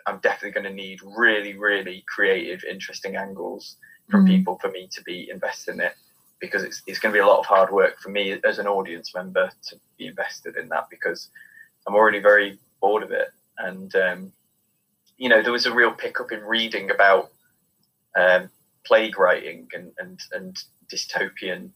I'm 0.08 0.18
definitely 0.18 0.60
going 0.60 0.76
to 0.76 0.84
need 0.84 1.00
really, 1.16 1.56
really 1.60 2.04
creative, 2.08 2.64
interesting 2.64 3.16
angles 3.16 3.78
from 4.10 4.26
mm-hmm. 4.26 4.36
people 4.36 4.58
for 4.60 4.72
me 4.72 4.90
to 4.94 5.04
be 5.04 5.30
invested 5.30 5.76
in 5.76 5.82
it 5.82 5.94
because 6.40 6.64
it's, 6.64 6.82
it's 6.88 6.98
going 6.98 7.14
to 7.14 7.18
be 7.18 7.22
a 7.22 7.28
lot 7.28 7.38
of 7.38 7.46
hard 7.46 7.72
work 7.72 8.00
for 8.00 8.10
me 8.10 8.40
as 8.44 8.58
an 8.58 8.66
audience 8.66 9.14
member 9.14 9.52
to 9.70 9.76
be 10.00 10.08
invested 10.08 10.58
in 10.58 10.68
that 10.70 10.88
because 10.90 11.30
I'm 11.88 11.94
already 11.94 12.20
very 12.20 12.58
bored 12.82 13.04
of 13.04 13.12
it. 13.12 13.28
And, 13.60 13.96
um, 13.96 14.34
you 15.20 15.30
know, 15.30 15.44
there 15.44 15.52
was 15.52 15.68
a 15.68 15.74
real 15.74 15.92
pickup 15.92 16.32
in 16.32 16.42
reading 16.42 16.90
about 16.90 17.32
um, 18.16 18.50
plague 18.86 19.18
writing 19.18 19.68
and, 19.74 19.92
and, 20.00 20.20
and 20.34 20.58
dystopian 20.92 21.70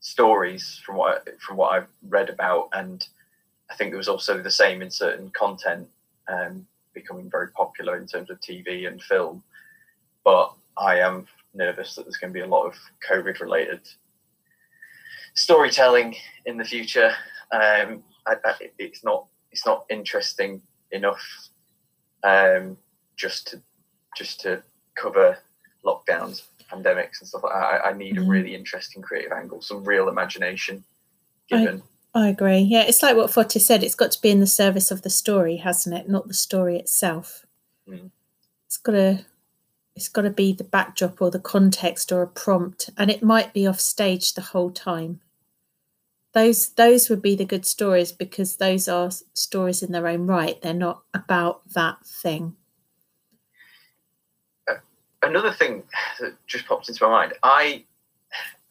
stories 0.00 0.80
from 0.84 0.96
what, 0.96 1.22
I, 1.26 1.30
from 1.38 1.56
what 1.56 1.72
I've 1.72 1.88
read 2.08 2.28
about. 2.28 2.68
And 2.72 3.06
I 3.70 3.74
think 3.74 3.92
it 3.92 3.96
was 3.96 4.08
also 4.08 4.42
the 4.42 4.50
same 4.50 4.82
in 4.82 4.90
certain 4.90 5.30
content 5.30 5.88
um, 6.28 6.66
becoming 6.94 7.30
very 7.30 7.50
popular 7.52 7.96
in 7.96 8.06
terms 8.06 8.30
of 8.30 8.40
TV 8.40 8.88
and 8.88 9.02
film. 9.02 9.42
But 10.24 10.52
I 10.76 11.00
am 11.00 11.26
nervous 11.54 11.94
that 11.94 12.04
there's 12.04 12.16
going 12.16 12.32
to 12.32 12.38
be 12.38 12.44
a 12.44 12.46
lot 12.46 12.66
of 12.66 12.74
COVID 13.08 13.40
related 13.40 13.80
storytelling 15.34 16.14
in 16.46 16.56
the 16.56 16.64
future. 16.64 17.12
Um, 17.50 18.02
I, 18.26 18.36
I, 18.44 18.54
it's 18.78 19.04
not 19.04 19.26
it's 19.50 19.66
not 19.66 19.84
interesting 19.90 20.62
enough 20.92 21.22
um, 22.24 22.76
just 23.16 23.48
to 23.48 23.62
just 24.16 24.40
to 24.40 24.62
cover 24.94 25.38
lockdowns, 25.84 26.42
pandemics, 26.70 27.20
and 27.20 27.28
stuff 27.28 27.42
like 27.44 27.52
that. 27.52 27.84
I, 27.84 27.90
I 27.90 27.92
need 27.92 28.16
mm-hmm. 28.16 28.24
a 28.24 28.28
really 28.28 28.54
interesting 28.54 29.02
creative 29.02 29.32
angle, 29.32 29.60
some 29.62 29.84
real 29.84 30.08
imagination 30.08 30.84
given. 31.48 31.82
I, 32.14 32.24
I 32.24 32.28
agree. 32.28 32.58
Yeah, 32.58 32.82
it's 32.82 33.02
like 33.02 33.16
what 33.16 33.30
Foti 33.30 33.60
said. 33.60 33.82
It's 33.82 33.94
got 33.94 34.12
to 34.12 34.20
be 34.20 34.30
in 34.30 34.40
the 34.40 34.46
service 34.46 34.90
of 34.90 35.02
the 35.02 35.10
story, 35.10 35.56
hasn't 35.56 35.96
it? 35.96 36.08
Not 36.08 36.28
the 36.28 36.34
story 36.34 36.78
itself. 36.78 37.46
Mm. 37.88 38.10
It's 38.66 38.76
got 38.76 38.92
to 38.92 39.24
it's 39.94 40.08
got 40.08 40.22
to 40.22 40.30
be 40.30 40.52
the 40.52 40.64
backdrop 40.64 41.20
or 41.20 41.30
the 41.30 41.38
context 41.38 42.12
or 42.12 42.22
a 42.22 42.26
prompt 42.26 42.90
and 42.96 43.10
it 43.10 43.22
might 43.22 43.52
be 43.52 43.66
off 43.66 43.80
stage 43.80 44.34
the 44.34 44.40
whole 44.40 44.70
time 44.70 45.20
those 46.32 46.70
those 46.70 47.10
would 47.10 47.20
be 47.20 47.34
the 47.34 47.44
good 47.44 47.66
stories 47.66 48.12
because 48.12 48.56
those 48.56 48.88
are 48.88 49.10
stories 49.34 49.82
in 49.82 49.92
their 49.92 50.08
own 50.08 50.26
right 50.26 50.60
they're 50.62 50.72
not 50.74 51.02
about 51.12 51.60
that 51.74 51.98
thing 52.06 52.56
another 55.22 55.52
thing 55.52 55.82
that 56.20 56.34
just 56.46 56.66
popped 56.66 56.88
into 56.88 57.04
my 57.04 57.10
mind 57.10 57.32
i 57.42 57.84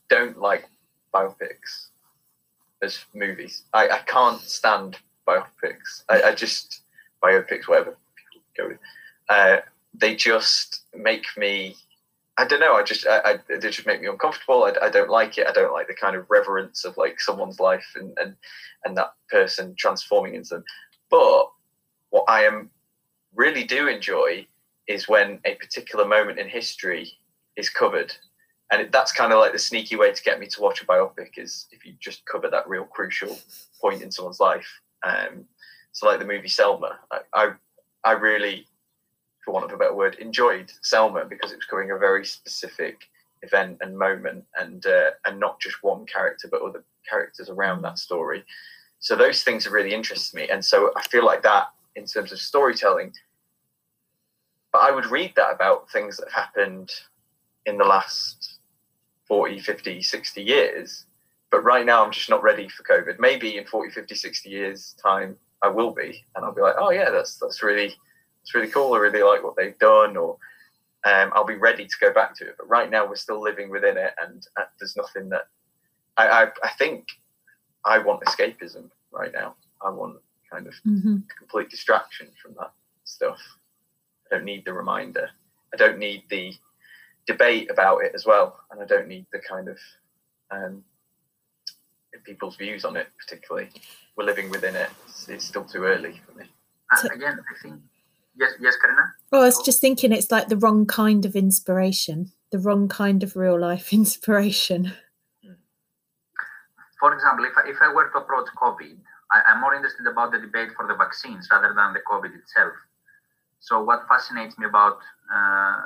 don't 0.10 0.39
like 0.39 0.70
biopics 1.13 1.88
as 2.81 3.05
movies 3.13 3.63
i, 3.74 3.88
I 3.88 4.00
can't 4.00 4.41
stand 4.41 4.98
biopics 5.27 6.03
I, 6.10 6.22
I 6.24 6.36
just 6.36 6.81
biopics 7.24 7.67
whatever 7.67 7.98
people 8.15 8.41
go 8.58 8.67
with 8.70 8.79
uh, 9.29 9.62
they 9.93 10.15
just 10.15 10.84
make 10.93 11.25
me 11.38 11.75
I 12.38 12.46
don't 12.46 12.60
know. 12.60 12.75
I 12.75 12.84
just 12.84 13.05
I, 13.05 13.20
I, 13.20 13.39
they 13.50 13.70
just 13.70 13.86
make 13.86 14.01
me 14.01 14.08
uncomfortable. 14.08 14.63
I, 14.63 14.86
I 14.86 14.89
don't 14.89 15.10
like 15.10 15.38
it. 15.38 15.48
I 15.48 15.51
don't 15.51 15.74
like 15.74 15.88
the 15.88 15.93
kind 15.93 16.15
of 16.15 16.29
reverence 16.29 16.86
of 16.86 16.98
like 16.98 17.20
someone's 17.20 17.60
life 17.60 17.86
and 17.96 18.17
and 18.17 18.36
and 18.84 18.98
that 18.98 19.13
person 19.29 19.75
transforming 19.77 20.36
into 20.36 20.55
them. 20.55 20.63
But 21.10 21.51
what 22.10 22.25
I 22.27 22.43
am 22.43 22.70
really 23.36 23.63
do 23.63 23.88
enjoy 23.88 24.48
is 24.91 25.07
when 25.07 25.39
a 25.45 25.55
particular 25.55 26.05
moment 26.05 26.39
in 26.39 26.48
history 26.48 27.12
is 27.55 27.69
covered, 27.69 28.13
and 28.71 28.81
it, 28.81 28.91
that's 28.91 29.12
kind 29.12 29.33
of 29.33 29.39
like 29.39 29.53
the 29.53 29.60
sneaky 29.60 29.95
way 29.95 30.12
to 30.12 30.24
get 30.24 30.39
me 30.39 30.48
to 30.48 30.62
watch 30.62 30.81
a 30.81 30.86
biopic 30.86 31.38
is 31.38 31.67
if 31.71 31.86
you 31.86 31.93
just 32.00 32.25
cover 32.25 32.50
that 32.50 32.67
real 32.67 32.86
crucial 32.86 33.38
point 33.79 34.01
in 34.01 34.12
someone's 34.12 34.39
life. 34.39 34.67
Um, 35.03 35.45
so 35.91 36.07
like 36.07 36.19
the 36.19 36.25
movie 36.25 36.48
Selma, 36.48 37.00
I, 37.12 37.19
I 37.33 37.51
I 38.03 38.12
really 38.13 38.67
for 39.43 39.51
want 39.51 39.65
of 39.65 39.71
a 39.71 39.77
better 39.77 39.95
word, 39.95 40.15
enjoyed 40.15 40.71
Selma 40.81 41.25
because 41.25 41.51
it 41.51 41.57
was 41.57 41.65
covering 41.65 41.91
a 41.91 41.98
very 41.98 42.25
specific 42.25 43.01
event 43.41 43.77
and 43.81 43.98
moment, 43.98 44.45
and 44.60 44.86
uh, 44.86 45.12
and 45.25 45.39
not 45.39 45.60
just 45.60 45.83
one 45.83 46.05
character, 46.05 46.48
but 46.50 46.62
other 46.62 46.83
characters 47.10 47.50
around 47.50 47.81
that 47.81 47.98
story. 47.98 48.43
So 49.00 49.15
those 49.15 49.43
things 49.43 49.63
have 49.63 49.74
really 49.74 49.93
interested 49.93 50.36
me, 50.36 50.48
and 50.50 50.63
so 50.63 50.91
I 50.95 51.01
feel 51.03 51.25
like 51.25 51.43
that 51.43 51.67
in 51.95 52.05
terms 52.05 52.31
of 52.31 52.39
storytelling. 52.39 53.13
But 54.71 54.79
I 54.79 54.91
would 54.91 55.05
read 55.05 55.33
that 55.35 55.53
about 55.53 55.89
things 55.91 56.17
that 56.17 56.31
have 56.31 56.45
happened 56.45 56.91
in 57.65 57.77
the 57.77 57.83
last 57.83 58.59
40, 59.27 59.59
50, 59.59 60.01
60 60.01 60.41
years. 60.41 61.05
But 61.51 61.63
right 61.63 61.85
now, 61.85 62.05
I'm 62.05 62.11
just 62.11 62.29
not 62.29 62.43
ready 62.43 62.69
for 62.69 62.83
COVID. 62.83 63.19
Maybe 63.19 63.57
in 63.57 63.65
40, 63.65 63.91
50, 63.91 64.15
60 64.15 64.49
years' 64.49 64.95
time, 65.03 65.35
I 65.61 65.67
will 65.67 65.91
be. 65.91 66.23
And 66.35 66.45
I'll 66.45 66.53
be 66.53 66.61
like, 66.61 66.75
oh, 66.77 66.91
yeah, 66.91 67.09
that's, 67.09 67.37
that's 67.37 67.61
really 67.61 67.93
it's 68.41 68.53
really 68.53 68.67
cool. 68.67 68.93
I 68.93 68.97
really 68.97 69.23
like 69.23 69.43
what 69.43 69.55
they've 69.55 69.77
done, 69.77 70.17
or 70.17 70.37
um, 71.03 71.31
I'll 71.33 71.45
be 71.45 71.55
ready 71.55 71.85
to 71.85 71.95
go 71.99 72.13
back 72.13 72.35
to 72.37 72.47
it. 72.47 72.55
But 72.57 72.69
right 72.69 72.89
now, 72.89 73.07
we're 73.07 73.15
still 73.15 73.41
living 73.41 73.69
within 73.69 73.97
it, 73.97 74.13
and 74.21 74.45
uh, 74.57 74.63
there's 74.79 74.95
nothing 74.95 75.29
that 75.29 75.47
I, 76.17 76.27
I, 76.27 76.47
I 76.63 76.69
think 76.77 77.07
I 77.85 77.99
want 77.99 78.23
escapism 78.23 78.89
right 79.11 79.31
now. 79.33 79.55
I 79.85 79.89
want 79.89 80.17
kind 80.51 80.67
of 80.67 80.73
mm-hmm. 80.85 81.17
complete 81.37 81.69
distraction 81.69 82.27
from 82.41 82.55
that 82.59 82.71
stuff. 83.03 83.39
I 84.31 84.35
don't 84.35 84.45
need 84.45 84.65
the 84.65 84.73
reminder. 84.73 85.29
I 85.73 85.77
don't 85.77 86.00
need 86.00 86.23
the 86.29 86.53
debate 87.27 87.69
about 87.69 88.00
it 88.00 88.13
as 88.15 88.25
well, 88.25 88.59
and 88.71 88.81
I 88.81 88.85
don't 88.85 89.07
need 89.07 89.25
the 89.31 89.39
kind 89.39 89.67
of 89.67 89.77
um, 90.50 90.83
people's 92.23 92.55
views 92.55 92.85
on 92.85 92.95
it 92.97 93.07
particularly. 93.19 93.69
We're 94.15 94.25
living 94.25 94.50
within 94.50 94.75
it. 94.75 94.89
It's, 95.07 95.29
it's 95.29 95.45
still 95.45 95.63
too 95.63 95.83
early 95.83 96.19
for 96.25 96.38
me. 96.38 96.45
Uh, 96.91 97.07
again, 97.13 97.39
I 97.39 97.61
think 97.61 97.81
Yes, 98.38 98.53
yes, 98.59 98.75
Carina. 98.81 99.13
Well, 99.31 99.41
I 99.41 99.45
was 99.45 99.61
just 99.61 99.81
thinking 99.81 100.11
it's 100.11 100.31
like 100.31 100.47
the 100.47 100.57
wrong 100.57 100.85
kind 100.85 101.25
of 101.25 101.35
inspiration, 101.35 102.31
the 102.51 102.59
wrong 102.59 102.88
kind 102.88 103.23
of 103.23 103.35
real 103.35 103.59
life 103.59 103.93
inspiration. 104.01 104.93
For 107.00 107.13
example, 107.13 107.45
if 107.45 107.53
I, 107.57 107.69
if 107.69 107.77
I 107.81 107.93
were 107.93 108.09
to 108.09 108.17
approach 108.19 108.47
COVID, 108.61 108.97
I, 109.31 109.41
I'm 109.47 109.61
more 109.61 109.73
interested 109.73 110.07
about 110.07 110.31
the 110.31 110.39
debate 110.39 110.69
for 110.75 110.88
the 110.88 110.95
vaccines 110.95 111.47
rather 111.51 111.73
than 111.75 111.93
the 111.93 112.00
COVID 112.09 112.33
itself. 112.35 112.73
So 113.62 113.82
what 113.82 114.08
fascinates 114.10 114.58
me 114.58 114.65
about 114.65 114.98
uh, 115.34 115.82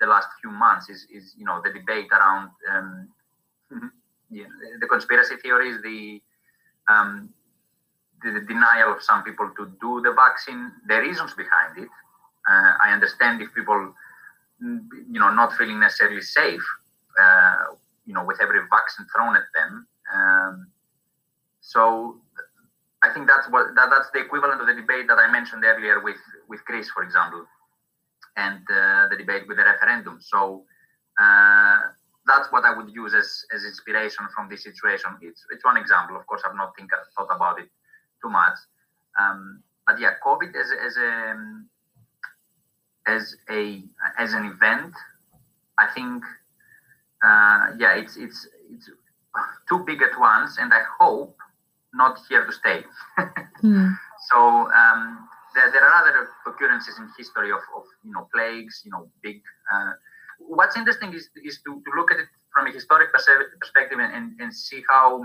the 0.00 0.06
last 0.06 0.28
few 0.40 0.50
months 0.50 0.88
is, 0.88 1.06
is 1.12 1.34
you 1.36 1.44
know 1.44 1.60
the 1.62 1.70
debate 1.70 2.08
around 2.12 2.50
um, 2.72 3.08
yeah, 4.30 4.46
the 4.80 4.86
conspiracy 4.86 5.36
theories, 5.42 5.82
the 5.82 6.22
um, 6.88 7.30
the 8.22 8.40
denial 8.46 8.92
of 8.92 9.02
some 9.02 9.22
people 9.24 9.50
to 9.56 9.72
do 9.80 10.00
the 10.02 10.12
vaccine, 10.12 10.72
the 10.86 10.98
reasons 11.00 11.32
behind 11.34 11.78
it. 11.78 11.88
Uh, 12.48 12.72
I 12.82 12.92
understand 12.92 13.40
if 13.42 13.52
people, 13.54 13.94
you 14.60 15.20
know, 15.20 15.32
not 15.32 15.54
feeling 15.54 15.80
necessarily 15.80 16.20
safe, 16.20 16.62
uh, 17.20 17.74
you 18.06 18.14
know, 18.14 18.24
with 18.24 18.38
every 18.40 18.60
vaccine 18.70 19.06
thrown 19.14 19.36
at 19.36 19.44
them. 19.54 19.86
Um, 20.14 20.66
so 21.60 22.20
I 23.02 23.12
think 23.12 23.26
that's 23.26 23.48
what 23.50 23.74
that, 23.76 23.88
that's 23.90 24.10
the 24.12 24.20
equivalent 24.20 24.60
of 24.60 24.66
the 24.66 24.74
debate 24.74 25.08
that 25.08 25.18
I 25.18 25.30
mentioned 25.30 25.64
earlier 25.64 26.00
with 26.00 26.20
with 26.48 26.64
Chris, 26.64 26.90
for 26.90 27.02
example, 27.02 27.44
and 28.36 28.60
uh, 28.70 29.08
the 29.08 29.16
debate 29.16 29.48
with 29.48 29.56
the 29.56 29.64
referendum. 29.64 30.18
So 30.20 30.64
uh, 31.18 31.78
that's 32.26 32.52
what 32.52 32.64
I 32.64 32.76
would 32.76 32.90
use 32.92 33.14
as, 33.14 33.44
as 33.54 33.64
inspiration 33.64 34.28
from 34.34 34.48
this 34.50 34.64
situation. 34.64 35.16
It's 35.22 35.44
it's 35.50 35.64
one 35.64 35.78
example. 35.78 36.16
Of 36.16 36.26
course, 36.26 36.42
I've 36.46 36.56
not 36.56 36.76
think 36.76 36.90
thought 37.16 37.34
about 37.34 37.58
it 37.58 37.68
too 38.22 38.28
much. 38.28 38.58
Um, 39.18 39.62
but 39.86 39.98
yeah, 39.98 40.12
COVID 40.24 40.54
as, 40.54 40.70
as 40.70 40.96
a 40.98 41.36
as 43.06 43.36
a 43.48 43.82
as 44.18 44.34
an 44.34 44.44
event, 44.44 44.92
I 45.78 45.86
think 45.94 46.22
uh, 47.24 47.72
yeah, 47.78 47.96
it's 47.96 48.16
it's 48.16 48.46
it's 48.70 48.90
too 49.68 49.78
big 49.86 50.02
at 50.02 50.18
once, 50.18 50.58
and 50.58 50.72
I 50.72 50.82
hope 50.98 51.36
not 51.94 52.18
here 52.28 52.44
to 52.44 52.52
stay. 52.52 52.82
mm. 53.62 53.96
So 54.30 54.38
um, 54.38 55.28
there, 55.54 55.70
there 55.72 55.84
are 55.84 56.02
other 56.02 56.28
occurrences 56.46 56.98
in 56.98 57.08
history 57.16 57.50
of, 57.50 57.60
of 57.76 57.84
you 58.04 58.12
know 58.12 58.28
plagues, 58.34 58.82
you 58.84 58.90
know 58.90 59.08
big. 59.22 59.42
Uh, 59.72 59.92
what's 60.38 60.76
interesting 60.76 61.12
is 61.12 61.28
is 61.44 61.60
to, 61.64 61.82
to 61.84 61.90
look 61.96 62.10
at 62.10 62.18
it 62.18 62.28
from 62.52 62.66
a 62.66 62.72
historic 62.72 63.12
perspective 63.12 63.98
and, 63.98 64.12
and, 64.14 64.40
and 64.40 64.54
see 64.54 64.82
how 64.88 65.24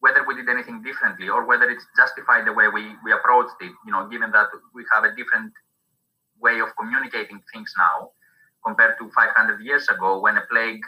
whether 0.00 0.24
we 0.26 0.34
did 0.34 0.48
anything 0.48 0.82
differently 0.82 1.28
or 1.28 1.46
whether 1.46 1.68
it's 1.70 1.86
justified 1.96 2.46
the 2.46 2.52
way 2.52 2.68
we, 2.68 2.94
we 3.04 3.12
approached 3.12 3.56
it, 3.60 3.72
you 3.86 3.92
know, 3.92 4.06
given 4.08 4.30
that 4.30 4.46
we 4.74 4.84
have 4.92 5.04
a 5.04 5.14
different 5.16 5.52
way 6.40 6.60
of 6.60 6.68
communicating 6.78 7.40
things 7.52 7.72
now 7.78 8.10
compared 8.64 8.98
to 8.98 9.10
500 9.10 9.60
years 9.62 9.88
ago 9.88 10.20
when 10.20 10.36
a 10.36 10.42
plague 10.50 10.82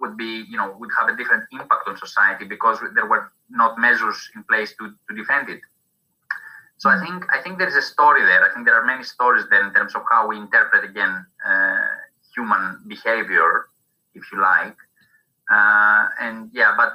would 0.00 0.16
be, 0.16 0.44
you 0.48 0.56
know, 0.56 0.76
would 0.78 0.90
have 0.98 1.08
a 1.08 1.16
different 1.16 1.44
impact 1.52 1.88
on 1.88 1.96
society 1.96 2.44
because 2.44 2.78
there 2.94 3.06
were 3.06 3.32
not 3.52 3.78
measures 3.78 4.30
in 4.34 4.42
place 4.44 4.74
to, 4.78 4.92
to 5.08 5.16
defend 5.16 5.48
it. 5.50 5.60
So 6.78 6.90
I 6.90 6.98
think 6.98 7.24
I 7.32 7.40
think 7.40 7.58
there 7.58 7.68
is 7.68 7.76
a 7.76 7.82
story 7.82 8.22
there. 8.22 8.44
I 8.44 8.52
think 8.52 8.66
there 8.66 8.74
are 8.74 8.84
many 8.84 9.04
stories 9.04 9.44
there 9.50 9.64
in 9.64 9.72
terms 9.72 9.94
of 9.94 10.02
how 10.10 10.26
we 10.26 10.36
interpret 10.36 10.84
again 10.84 11.24
uh, 11.46 11.86
human 12.34 12.80
behavior, 12.88 13.66
if 14.14 14.24
you 14.32 14.40
like. 14.40 14.76
Uh, 15.48 16.08
and 16.20 16.50
yeah, 16.52 16.74
but 16.76 16.94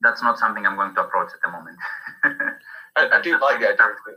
that's 0.00 0.22
not 0.22 0.38
something 0.38 0.64
I'm 0.64 0.76
going 0.76 0.94
to 0.94 1.02
approach 1.02 1.30
at 1.34 1.40
the 1.44 1.50
moment. 1.50 1.78
I, 2.96 3.18
I, 3.18 3.20
do 3.20 3.38
like 3.38 3.60
the 3.60 3.68
idea. 3.68 3.86
Of 3.86 3.96
the, 4.06 4.16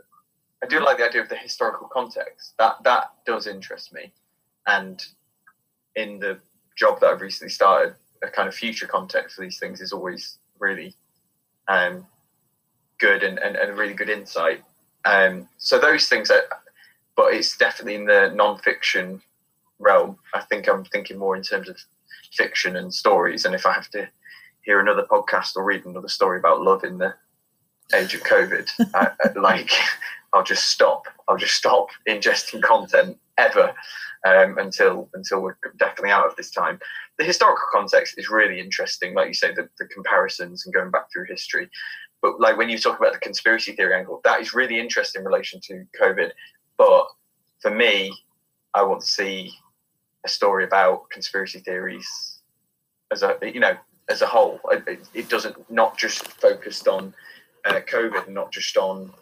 I 0.62 0.66
do 0.68 0.80
like 0.82 0.98
the 0.98 1.04
idea 1.04 1.22
of 1.22 1.28
the 1.28 1.36
historical 1.36 1.88
context. 1.88 2.54
That 2.58 2.76
that 2.84 3.12
does 3.26 3.46
interest 3.46 3.92
me, 3.92 4.10
and 4.66 5.04
in 5.96 6.18
the 6.18 6.38
job 6.76 7.00
that 7.00 7.10
I've 7.10 7.20
recently 7.20 7.50
started, 7.50 7.94
a 8.22 8.28
kind 8.28 8.48
of 8.48 8.54
future 8.54 8.86
context 8.86 9.36
for 9.36 9.42
these 9.42 9.58
things 9.58 9.80
is 9.82 9.92
always 9.92 10.38
really 10.58 10.94
um, 11.70 12.04
good 12.98 13.22
and, 13.22 13.38
and, 13.38 13.56
and, 13.56 13.70
a 13.70 13.74
really 13.74 13.94
good 13.94 14.10
insight. 14.10 14.62
Um, 15.04 15.48
so 15.56 15.78
those 15.78 16.08
things 16.08 16.30
are, 16.30 16.42
but 17.16 17.32
it's 17.32 17.56
definitely 17.56 17.94
in 17.94 18.06
the 18.06 18.32
non-fiction 18.34 19.22
realm. 19.78 20.18
I 20.34 20.40
think 20.40 20.68
I'm 20.68 20.84
thinking 20.84 21.16
more 21.16 21.36
in 21.36 21.42
terms 21.42 21.68
of 21.68 21.78
fiction 22.32 22.76
and 22.76 22.92
stories. 22.92 23.44
And 23.44 23.54
if 23.54 23.66
I 23.66 23.72
have 23.72 23.88
to 23.90 24.08
hear 24.62 24.80
another 24.80 25.04
podcast 25.04 25.56
or 25.56 25.64
read 25.64 25.86
another 25.86 26.08
story 26.08 26.38
about 26.38 26.60
love 26.60 26.82
in 26.82 26.98
the 26.98 27.14
age 27.94 28.14
of 28.14 28.22
COVID, 28.22 28.68
I, 28.94 29.38
like 29.38 29.70
I'll 30.32 30.44
just 30.44 30.70
stop. 30.70 31.06
I'll 31.28 31.36
just 31.36 31.54
stop 31.54 31.88
ingesting 32.08 32.62
content 32.62 33.16
ever 33.38 33.74
um, 34.26 34.58
until 34.58 35.08
until 35.14 35.40
we're 35.40 35.56
definitely 35.78 36.10
out 36.10 36.26
of 36.26 36.36
this 36.36 36.50
time. 36.50 36.78
The 37.18 37.24
historical 37.24 37.64
context 37.72 38.14
is 38.18 38.28
really 38.28 38.60
interesting, 38.60 39.14
like 39.14 39.28
you 39.28 39.34
say, 39.34 39.54
the, 39.54 39.68
the 39.78 39.86
comparisons 39.86 40.64
and 40.64 40.74
going 40.74 40.90
back 40.90 41.10
through 41.12 41.26
history. 41.26 41.68
But 42.22 42.40
like 42.40 42.56
when 42.56 42.68
you 42.68 42.78
talk 42.78 42.98
about 42.98 43.12
the 43.12 43.18
conspiracy 43.18 43.72
theory 43.72 43.94
angle, 43.94 44.20
that 44.24 44.40
is 44.40 44.54
really 44.54 44.78
interesting 44.78 45.20
in 45.20 45.26
relation 45.26 45.60
to 45.64 45.86
COVID. 46.00 46.30
But 46.76 47.06
for 47.60 47.70
me, 47.70 48.12
I 48.74 48.82
want 48.82 49.00
to 49.00 49.06
see 49.06 49.52
a 50.24 50.28
story 50.28 50.64
about 50.64 51.08
conspiracy 51.10 51.60
theories 51.60 52.40
as 53.10 53.22
a 53.22 53.36
you 53.42 53.60
know 53.60 53.76
as 54.08 54.22
a 54.22 54.26
whole. 54.26 54.60
It, 54.70 55.08
it 55.14 55.28
doesn't 55.28 55.70
not 55.70 55.96
just 55.96 56.26
focused 56.40 56.88
on 56.88 57.14
uh, 57.64 57.80
COVID, 57.90 58.28
not 58.28 58.52
just 58.52 58.76
on 58.76 59.12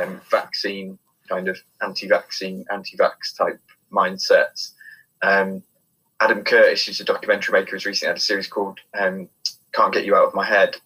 um, 0.00 0.20
vaccine 0.30 0.98
kind 1.28 1.48
of 1.48 1.58
anti-vaccine, 1.82 2.64
anti-vax 2.70 3.36
type 3.36 3.60
mindsets. 3.92 4.72
Um, 5.22 5.62
Adam 6.20 6.42
Curtis, 6.44 6.86
who's 6.86 7.00
a 7.00 7.04
documentary 7.04 7.58
maker, 7.58 7.76
has 7.76 7.84
recently 7.84 8.10
had 8.10 8.16
a 8.16 8.20
series 8.20 8.48
called 8.48 8.78
um, 8.98 9.28
"Can't 9.72 9.92
Get 9.92 10.04
You 10.04 10.16
Out 10.16 10.28
of 10.28 10.34
My 10.34 10.44
Head." 10.44 10.76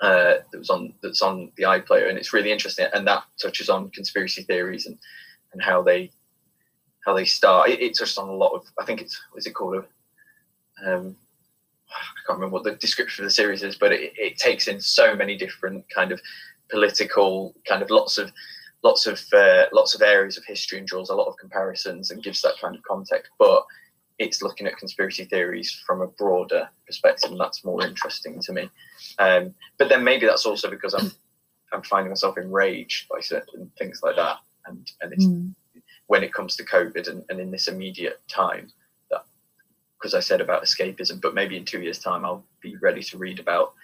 Uh, 0.00 0.38
that 0.50 0.58
was 0.58 0.70
on 0.70 0.94
that's 1.02 1.22
on 1.22 1.52
the 1.56 1.64
iPlayer, 1.64 2.08
and 2.08 2.16
it's 2.16 2.32
really 2.32 2.52
interesting. 2.52 2.86
And 2.94 3.06
that 3.06 3.24
touches 3.40 3.68
on 3.68 3.90
conspiracy 3.90 4.42
theories 4.42 4.86
and 4.86 4.98
and 5.52 5.62
how 5.62 5.82
they 5.82 6.10
how 7.04 7.14
they 7.14 7.24
start. 7.24 7.70
It, 7.70 7.80
it's 7.80 7.98
just 7.98 8.18
on 8.18 8.28
a 8.28 8.32
lot 8.34 8.54
of. 8.54 8.64
I 8.78 8.84
think 8.84 9.00
it's 9.00 9.20
what 9.30 9.38
is 9.38 9.46
it 9.46 9.54
called 9.54 9.76
a. 9.76 10.90
Um, 10.90 11.16
I 11.90 12.22
can't 12.26 12.38
remember 12.38 12.54
what 12.54 12.64
the 12.64 12.76
description 12.76 13.24
of 13.24 13.26
the 13.26 13.34
series 13.34 13.62
is, 13.62 13.76
but 13.76 13.92
it, 13.92 14.12
it 14.16 14.38
takes 14.38 14.68
in 14.68 14.80
so 14.80 15.14
many 15.16 15.36
different 15.36 15.84
kind 15.90 16.12
of 16.12 16.20
political 16.70 17.54
kind 17.66 17.82
of 17.82 17.90
lots 17.90 18.16
of 18.16 18.30
lots 18.82 19.06
of 19.06 19.20
uh, 19.32 19.66
lots 19.72 19.94
of 19.94 20.02
areas 20.02 20.36
of 20.36 20.44
history 20.44 20.78
and 20.78 20.86
draws 20.86 21.10
a 21.10 21.14
lot 21.14 21.28
of 21.28 21.36
comparisons 21.36 22.10
and 22.10 22.22
gives 22.22 22.40
that 22.42 22.54
kind 22.60 22.74
of 22.74 22.82
context. 22.82 23.30
But 23.38 23.64
it's 24.18 24.42
looking 24.42 24.66
at 24.66 24.76
conspiracy 24.76 25.24
theories 25.24 25.82
from 25.86 26.02
a 26.02 26.06
broader 26.06 26.68
perspective, 26.86 27.30
and 27.30 27.40
that's 27.40 27.64
more 27.64 27.84
interesting 27.84 28.40
to 28.40 28.52
me. 28.52 28.70
Um, 29.18 29.54
but 29.78 29.88
then 29.88 30.04
maybe 30.04 30.26
that's 30.26 30.46
also 30.46 30.70
because 30.70 30.94
I'm 30.94 31.10
I'm 31.72 31.82
finding 31.82 32.10
myself 32.10 32.38
enraged 32.38 33.08
by 33.08 33.20
certain 33.20 33.70
things 33.78 34.00
like 34.02 34.16
that, 34.16 34.38
and 34.66 34.90
and 35.00 35.12
mm. 35.12 35.54
when 36.06 36.22
it 36.22 36.32
comes 36.32 36.56
to 36.56 36.64
COVID 36.64 37.08
and, 37.08 37.24
and 37.28 37.40
in 37.40 37.50
this 37.50 37.68
immediate 37.68 38.20
time, 38.28 38.70
because 40.00 40.14
I 40.14 40.20
said 40.20 40.40
about 40.40 40.64
escapism, 40.64 41.20
but 41.20 41.34
maybe 41.34 41.56
in 41.56 41.64
two 41.64 41.82
years' 41.82 41.98
time 41.98 42.24
I'll 42.24 42.44
be 42.62 42.76
ready 42.76 43.02
to 43.02 43.18
read 43.18 43.38
about 43.38 43.74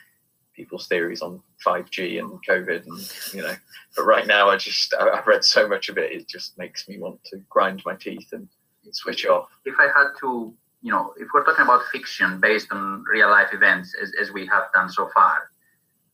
people's 0.57 0.88
theories 0.88 1.23
on 1.23 1.40
5G 1.64 2.19
and 2.19 2.45
COVID, 2.45 2.87
and 2.87 3.35
you 3.35 3.42
know. 3.42 3.55
But 3.95 4.05
right 4.05 4.27
now, 4.27 4.49
I 4.49 4.57
just 4.57 4.95
I've 4.95 5.27
read 5.27 5.45
so 5.45 5.69
much 5.69 5.88
of 5.88 5.99
it; 5.99 6.11
it 6.12 6.27
just 6.27 6.59
makes 6.59 6.88
me 6.88 6.99
want 6.99 7.23
to 7.25 7.37
grind 7.49 7.83
my 7.85 7.95
teeth 7.95 8.29
and 8.33 8.49
switch 8.90 9.27
off. 9.27 9.49
If 9.64 9.75
I 9.79 9.87
had 9.87 10.09
to, 10.21 10.55
you 10.83 10.92
know, 10.92 11.12
if 11.19 11.29
we're 11.35 11.45
talking 11.45 11.64
about 11.64 11.83
fiction 11.92 12.40
based 12.40 12.73
on 12.73 13.05
real 13.12 13.31
life 13.31 13.49
events, 13.53 13.95
as, 14.03 14.12
as 14.21 14.33
we 14.33 14.47
have 14.47 14.64
done 14.73 14.88
so 14.88 15.11
far, 15.12 15.51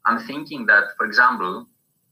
I'm 0.06 0.18
thinking 0.26 0.66
that, 0.66 0.84
for 0.96 1.06
example, 1.06 1.66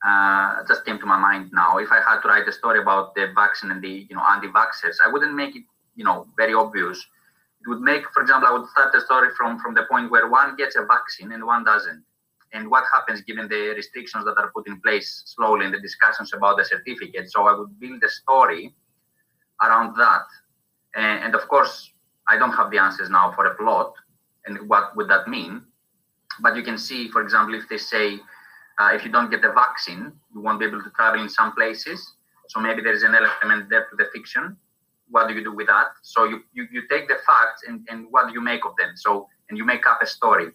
uh, 0.06 0.62
just 0.68 0.84
came 0.84 0.98
to 0.98 1.06
my 1.06 1.18
mind 1.18 1.50
now. 1.52 1.78
If 1.78 1.90
I 1.90 2.00
had 2.00 2.20
to 2.20 2.28
write 2.28 2.48
a 2.48 2.52
story 2.52 2.80
about 2.80 3.14
the 3.14 3.32
vaccine 3.34 3.70
and 3.70 3.82
the 3.82 4.06
you 4.08 4.16
know 4.16 4.22
anti-vaxxers, 4.30 4.96
I 5.04 5.10
wouldn't 5.10 5.34
make 5.34 5.56
it 5.56 5.64
you 5.96 6.04
know 6.04 6.26
very 6.36 6.54
obvious. 6.54 7.04
It 7.62 7.68
would 7.68 7.82
make, 7.82 8.04
for 8.14 8.22
example, 8.22 8.48
I 8.48 8.52
would 8.52 8.66
start 8.70 8.90
the 8.92 9.02
story 9.02 9.28
from 9.36 9.60
from 9.60 9.74
the 9.74 9.82
point 9.90 10.10
where 10.10 10.28
one 10.30 10.56
gets 10.56 10.76
a 10.76 10.86
vaccine 10.86 11.32
and 11.32 11.44
one 11.44 11.64
doesn't 11.64 12.04
and 12.52 12.70
what 12.70 12.84
happens 12.92 13.20
given 13.22 13.48
the 13.48 13.72
restrictions 13.76 14.24
that 14.24 14.36
are 14.36 14.50
put 14.54 14.66
in 14.66 14.80
place 14.80 15.22
slowly 15.26 15.66
in 15.66 15.72
the 15.72 15.80
discussions 15.80 16.32
about 16.34 16.56
the 16.56 16.64
certificate. 16.64 17.30
So 17.30 17.46
I 17.46 17.56
would 17.56 17.78
build 17.78 18.02
a 18.02 18.08
story 18.08 18.74
around 19.62 19.96
that. 19.96 20.26
And, 20.96 21.24
and, 21.24 21.34
of 21.34 21.46
course, 21.48 21.92
I 22.28 22.36
don't 22.36 22.52
have 22.52 22.70
the 22.70 22.78
answers 22.78 23.10
now 23.10 23.32
for 23.32 23.46
a 23.46 23.54
plot 23.54 23.92
and 24.46 24.68
what 24.68 24.96
would 24.96 25.08
that 25.08 25.28
mean. 25.28 25.62
But 26.40 26.56
you 26.56 26.62
can 26.62 26.78
see, 26.78 27.08
for 27.08 27.22
example, 27.22 27.54
if 27.54 27.68
they 27.68 27.78
say, 27.78 28.18
uh, 28.78 28.90
if 28.94 29.04
you 29.04 29.12
don't 29.12 29.30
get 29.30 29.42
the 29.42 29.52
vaccine, 29.52 30.12
you 30.34 30.40
won't 30.40 30.58
be 30.58 30.66
able 30.66 30.82
to 30.82 30.90
travel 30.90 31.20
in 31.20 31.28
some 31.28 31.52
places. 31.52 32.14
So 32.48 32.60
maybe 32.60 32.82
there 32.82 32.92
is 32.92 33.02
an 33.02 33.14
element 33.14 33.68
there 33.70 33.86
to 33.90 33.96
the 33.96 34.06
fiction. 34.12 34.56
What 35.08 35.28
do 35.28 35.34
you 35.34 35.44
do 35.44 35.54
with 35.54 35.66
that? 35.66 35.88
So 36.02 36.24
you, 36.24 36.40
you, 36.52 36.66
you 36.72 36.82
take 36.88 37.06
the 37.08 37.16
facts 37.26 37.62
and, 37.66 37.86
and 37.88 38.06
what 38.10 38.28
do 38.28 38.32
you 38.32 38.40
make 38.40 38.64
of 38.64 38.74
them? 38.76 38.92
So, 38.96 39.28
and 39.48 39.58
you 39.58 39.64
make 39.64 39.86
up 39.86 40.00
a 40.02 40.06
story. 40.06 40.48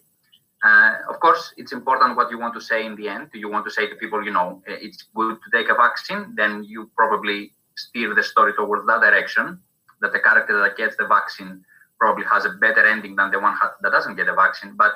Uh, 0.64 0.94
of 1.08 1.20
course, 1.20 1.52
it's 1.56 1.72
important 1.72 2.16
what 2.16 2.30
you 2.30 2.38
want 2.38 2.54
to 2.54 2.60
say 2.60 2.86
in 2.86 2.96
the 2.96 3.08
end. 3.08 3.28
You 3.34 3.50
want 3.50 3.64
to 3.66 3.70
say 3.70 3.88
to 3.88 3.94
people, 3.96 4.24
you 4.24 4.32
know, 4.32 4.62
eh, 4.66 4.76
it's 4.80 5.04
good 5.14 5.36
to 5.36 5.56
take 5.56 5.68
a 5.68 5.74
vaccine? 5.74 6.34
Then 6.34 6.64
you 6.64 6.90
probably 6.96 7.52
steer 7.76 8.14
the 8.14 8.22
story 8.22 8.52
towards 8.54 8.86
that 8.86 9.00
direction. 9.00 9.60
That 10.00 10.12
the 10.12 10.20
character 10.20 10.58
that 10.60 10.76
gets 10.76 10.96
the 10.96 11.06
vaccine 11.06 11.64
probably 11.98 12.24
has 12.24 12.44
a 12.44 12.50
better 12.50 12.86
ending 12.86 13.16
than 13.16 13.30
the 13.30 13.40
one 13.40 13.56
that 13.82 13.90
doesn't 13.90 14.16
get 14.16 14.28
a 14.28 14.34
vaccine. 14.34 14.76
But 14.76 14.92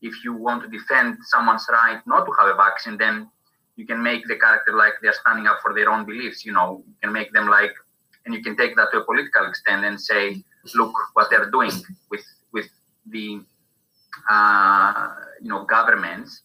if 0.00 0.24
you 0.24 0.32
want 0.32 0.62
to 0.62 0.68
defend 0.68 1.18
someone's 1.24 1.66
right 1.70 2.00
not 2.06 2.24
to 2.24 2.32
have 2.38 2.48
a 2.48 2.54
vaccine, 2.54 2.96
then 2.96 3.28
you 3.76 3.86
can 3.86 4.02
make 4.02 4.26
the 4.26 4.36
character 4.36 4.74
like 4.74 4.94
they're 5.02 5.12
standing 5.12 5.46
up 5.46 5.58
for 5.62 5.74
their 5.74 5.90
own 5.90 6.04
beliefs. 6.04 6.44
You 6.44 6.52
know, 6.52 6.82
you 6.86 6.94
can 7.02 7.12
make 7.12 7.32
them 7.32 7.48
like, 7.48 7.72
and 8.24 8.34
you 8.34 8.42
can 8.42 8.56
take 8.56 8.76
that 8.76 8.88
to 8.92 8.98
a 8.98 9.04
political 9.04 9.46
extent 9.46 9.84
and 9.84 10.00
say, 10.00 10.42
look 10.74 10.92
what 11.14 11.30
they're 11.30 11.50
doing 11.50 11.72
with 12.10 12.24
with 12.52 12.68
the 13.06 13.40
you 15.40 15.48
know 15.48 15.64
governments 15.64 16.42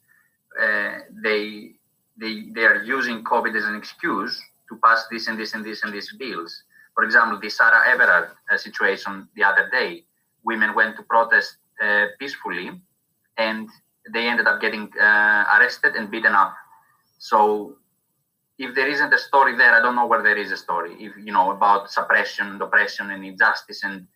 uh, 0.62 0.99
they 1.23 1.71
they 2.17 2.49
they 2.54 2.63
are 2.63 2.84
using 2.84 3.23
COVID 3.23 3.56
as 3.56 3.65
an 3.65 3.76
excuse 3.76 4.39
to 4.69 4.78
pass 4.84 5.06
this 5.12 5.28
and 5.28 5.39
this 5.39 5.54
and 5.54 5.65
this 5.65 5.84
and 5.84 5.93
these 5.93 6.13
bills. 6.17 6.63
For 6.93 7.04
example, 7.04 7.39
the 7.39 7.49
Sarah 7.49 7.89
Everard 7.89 8.30
uh, 8.52 8.58
situation 8.58 9.28
the 9.36 9.43
other 9.43 9.69
day, 9.71 10.06
women 10.43 10.76
went 10.76 10.95
to 10.97 11.04
protest 11.04 11.58
uh, 11.84 12.06
peacefully, 12.19 12.71
and 13.38 13.67
they 14.13 14.28
ended 14.28 14.47
up 14.47 14.62
getting 14.62 14.91
uh, 14.99 15.43
arrested 15.58 15.95
and 15.95 16.12
beaten 16.12 16.34
up. 16.34 16.54
So, 17.17 17.78
if 18.60 18.76
there 18.76 18.88
isn't 18.88 19.12
a 19.12 19.17
story 19.17 19.58
there, 19.58 19.73
I 19.73 19.82
don't 19.82 19.95
know 19.95 20.06
where 20.06 20.21
there 20.21 20.38
is 20.38 20.52
a 20.52 20.58
story. 20.58 20.93
If 20.99 21.13
you 21.17 21.34
know 21.34 21.49
about 21.52 21.89
suppression, 21.89 22.62
oppression, 22.62 23.10
and 23.10 23.26
injustice, 23.26 23.84
and 23.84 24.08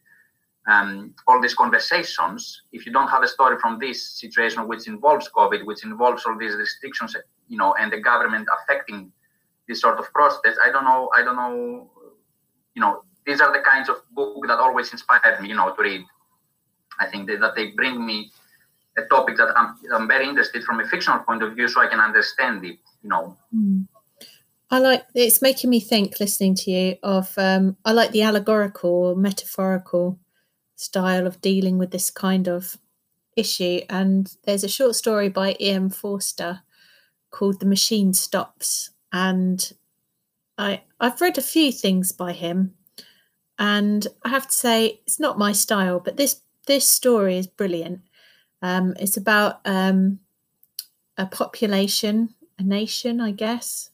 um, 0.68 1.14
all 1.28 1.42
these 1.42 1.54
conversations, 1.54 2.64
if 2.74 2.86
you 2.86 2.92
don't 2.92 3.08
have 3.08 3.24
a 3.24 3.28
story 3.28 3.58
from 3.60 3.80
this 3.80 4.20
situation 4.20 4.68
which 4.68 4.88
involves 4.88 5.30
COVID, 5.30 5.66
which 5.66 5.84
involves 5.84 6.26
all 6.26 6.38
these 6.38 6.56
restrictions, 6.56 7.16
you 7.48 7.58
know, 7.58 7.74
and 7.80 7.92
the 7.92 8.02
government 8.02 8.48
affecting 8.62 9.12
this 9.68 9.80
sort 9.82 9.98
of 9.98 10.12
process, 10.14 10.58
I 10.64 10.72
don't 10.72 10.84
know, 10.84 11.10
I 11.16 11.24
don't 11.24 11.38
know, 11.38 11.90
you 12.76 12.82
know, 12.82 13.04
these 13.26 13.40
are 13.40 13.52
the 13.52 13.64
kinds 13.64 13.90
of 13.90 13.98
book 14.12 14.36
that 14.48 14.60
always 14.60 14.92
inspired 14.92 15.42
me, 15.42 15.50
you 15.50 15.56
know, 15.56 15.74
to 15.74 15.82
read. 15.82 16.02
I 17.00 17.08
think 17.08 17.28
that, 17.28 17.54
they 17.56 17.68
bring 17.72 18.06
me 18.06 18.32
a 18.98 19.04
topic 19.04 19.38
that 19.38 19.50
I'm, 19.56 19.76
I'm 19.94 20.08
very 20.08 20.28
interested 20.28 20.64
from 20.64 20.80
a 20.80 20.88
fictional 20.88 21.20
point 21.20 21.44
of 21.44 21.56
view, 21.56 21.68
so 21.68 21.80
I 21.80 21.88
can 21.88 22.00
understand 22.00 22.66
it, 22.66 22.78
you 23.04 23.10
know. 23.10 23.38
Mm. 23.56 23.88
I 24.70 24.80
like 24.80 25.06
it's 25.16 25.42
making 25.42 25.70
me 25.70 25.80
think 25.80 26.20
listening 26.20 26.56
to 26.56 26.72
you 26.72 26.96
of 27.02 27.32
um, 27.38 27.78
I 27.86 27.94
like 27.94 28.12
the 28.12 28.24
allegorical 28.24 28.90
or 28.90 29.16
metaphorical 29.16 30.20
style 30.78 31.28
of 31.28 31.42
dealing 31.42 31.78
with 31.78 31.92
this 31.92 32.10
kind 32.10 32.48
of 32.48 32.78
issue, 33.36 33.82
and 33.90 34.34
there's 34.46 34.64
a 34.64 34.70
short 34.70 34.96
story 34.96 35.28
by 35.28 35.58
E.M. 35.60 35.90
Forster 35.90 36.62
called 37.32 37.60
"The 37.60 37.66
Machine 37.66 38.14
Stops," 38.14 38.92
and 39.12 39.74
I 40.58 40.84
I've 41.00 41.20
read 41.20 41.38
a 41.38 41.42
few 41.42 41.74
things 41.74 42.14
by 42.14 42.32
him, 42.32 42.76
and 43.60 44.08
I 44.24 44.30
have 44.30 44.48
to 44.48 44.54
say 44.54 45.02
it's 45.06 45.20
not 45.20 45.38
my 45.38 45.52
style, 45.52 46.00
but 46.00 46.16
this 46.16 46.42
this 46.68 46.88
story 46.88 47.38
is 47.38 47.48
brilliant. 47.48 48.02
Um, 48.62 48.94
it's 49.00 49.18
about 49.18 49.60
um, 49.66 50.20
a 51.18 51.26
population, 51.26 52.34
a 52.60 52.64
nation, 52.64 53.20
I 53.20 53.32
guess. 53.32 53.90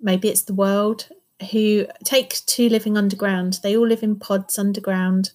Maybe 0.00 0.28
it's 0.28 0.42
the 0.42 0.54
world 0.54 1.08
who 1.50 1.86
take 2.04 2.30
to 2.46 2.68
living 2.68 2.96
underground. 2.96 3.60
They 3.62 3.76
all 3.76 3.86
live 3.86 4.02
in 4.02 4.18
pods 4.18 4.58
underground. 4.58 5.32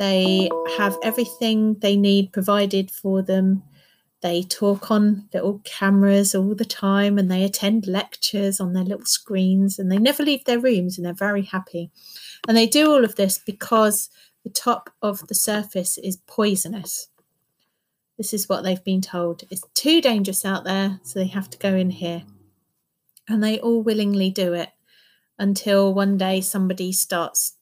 They 0.00 0.48
have 0.78 0.96
everything 1.02 1.78
they 1.80 1.94
need 1.94 2.32
provided 2.32 2.90
for 2.90 3.20
them. 3.20 3.62
They 4.22 4.42
talk 4.42 4.90
on 4.90 5.28
little 5.34 5.60
cameras 5.64 6.34
all 6.34 6.54
the 6.54 6.64
time 6.64 7.18
and 7.18 7.30
they 7.30 7.44
attend 7.44 7.86
lectures 7.86 8.60
on 8.60 8.72
their 8.72 8.82
little 8.82 9.04
screens 9.04 9.78
and 9.78 9.92
they 9.92 9.98
never 9.98 10.22
leave 10.22 10.46
their 10.46 10.58
rooms 10.58 10.96
and 10.96 11.04
they're 11.04 11.12
very 11.12 11.42
happy. 11.42 11.90
And 12.48 12.56
they 12.56 12.66
do 12.66 12.90
all 12.90 13.04
of 13.04 13.16
this 13.16 13.36
because 13.44 14.08
the 14.42 14.48
top 14.48 14.88
of 15.02 15.28
the 15.28 15.34
surface 15.34 15.98
is 15.98 16.16
poisonous. 16.26 17.08
This 18.16 18.32
is 18.32 18.48
what 18.48 18.62
they've 18.62 18.82
been 18.82 19.02
told. 19.02 19.42
It's 19.50 19.64
too 19.74 20.00
dangerous 20.00 20.46
out 20.46 20.64
there, 20.64 20.98
so 21.02 21.18
they 21.18 21.26
have 21.26 21.50
to 21.50 21.58
go 21.58 21.74
in 21.74 21.90
here. 21.90 22.22
And 23.28 23.44
they 23.44 23.60
all 23.60 23.82
willingly 23.82 24.30
do 24.30 24.54
it 24.54 24.70
until 25.38 25.92
one 25.92 26.16
day 26.16 26.40
somebody 26.40 26.90
starts, 26.90 27.56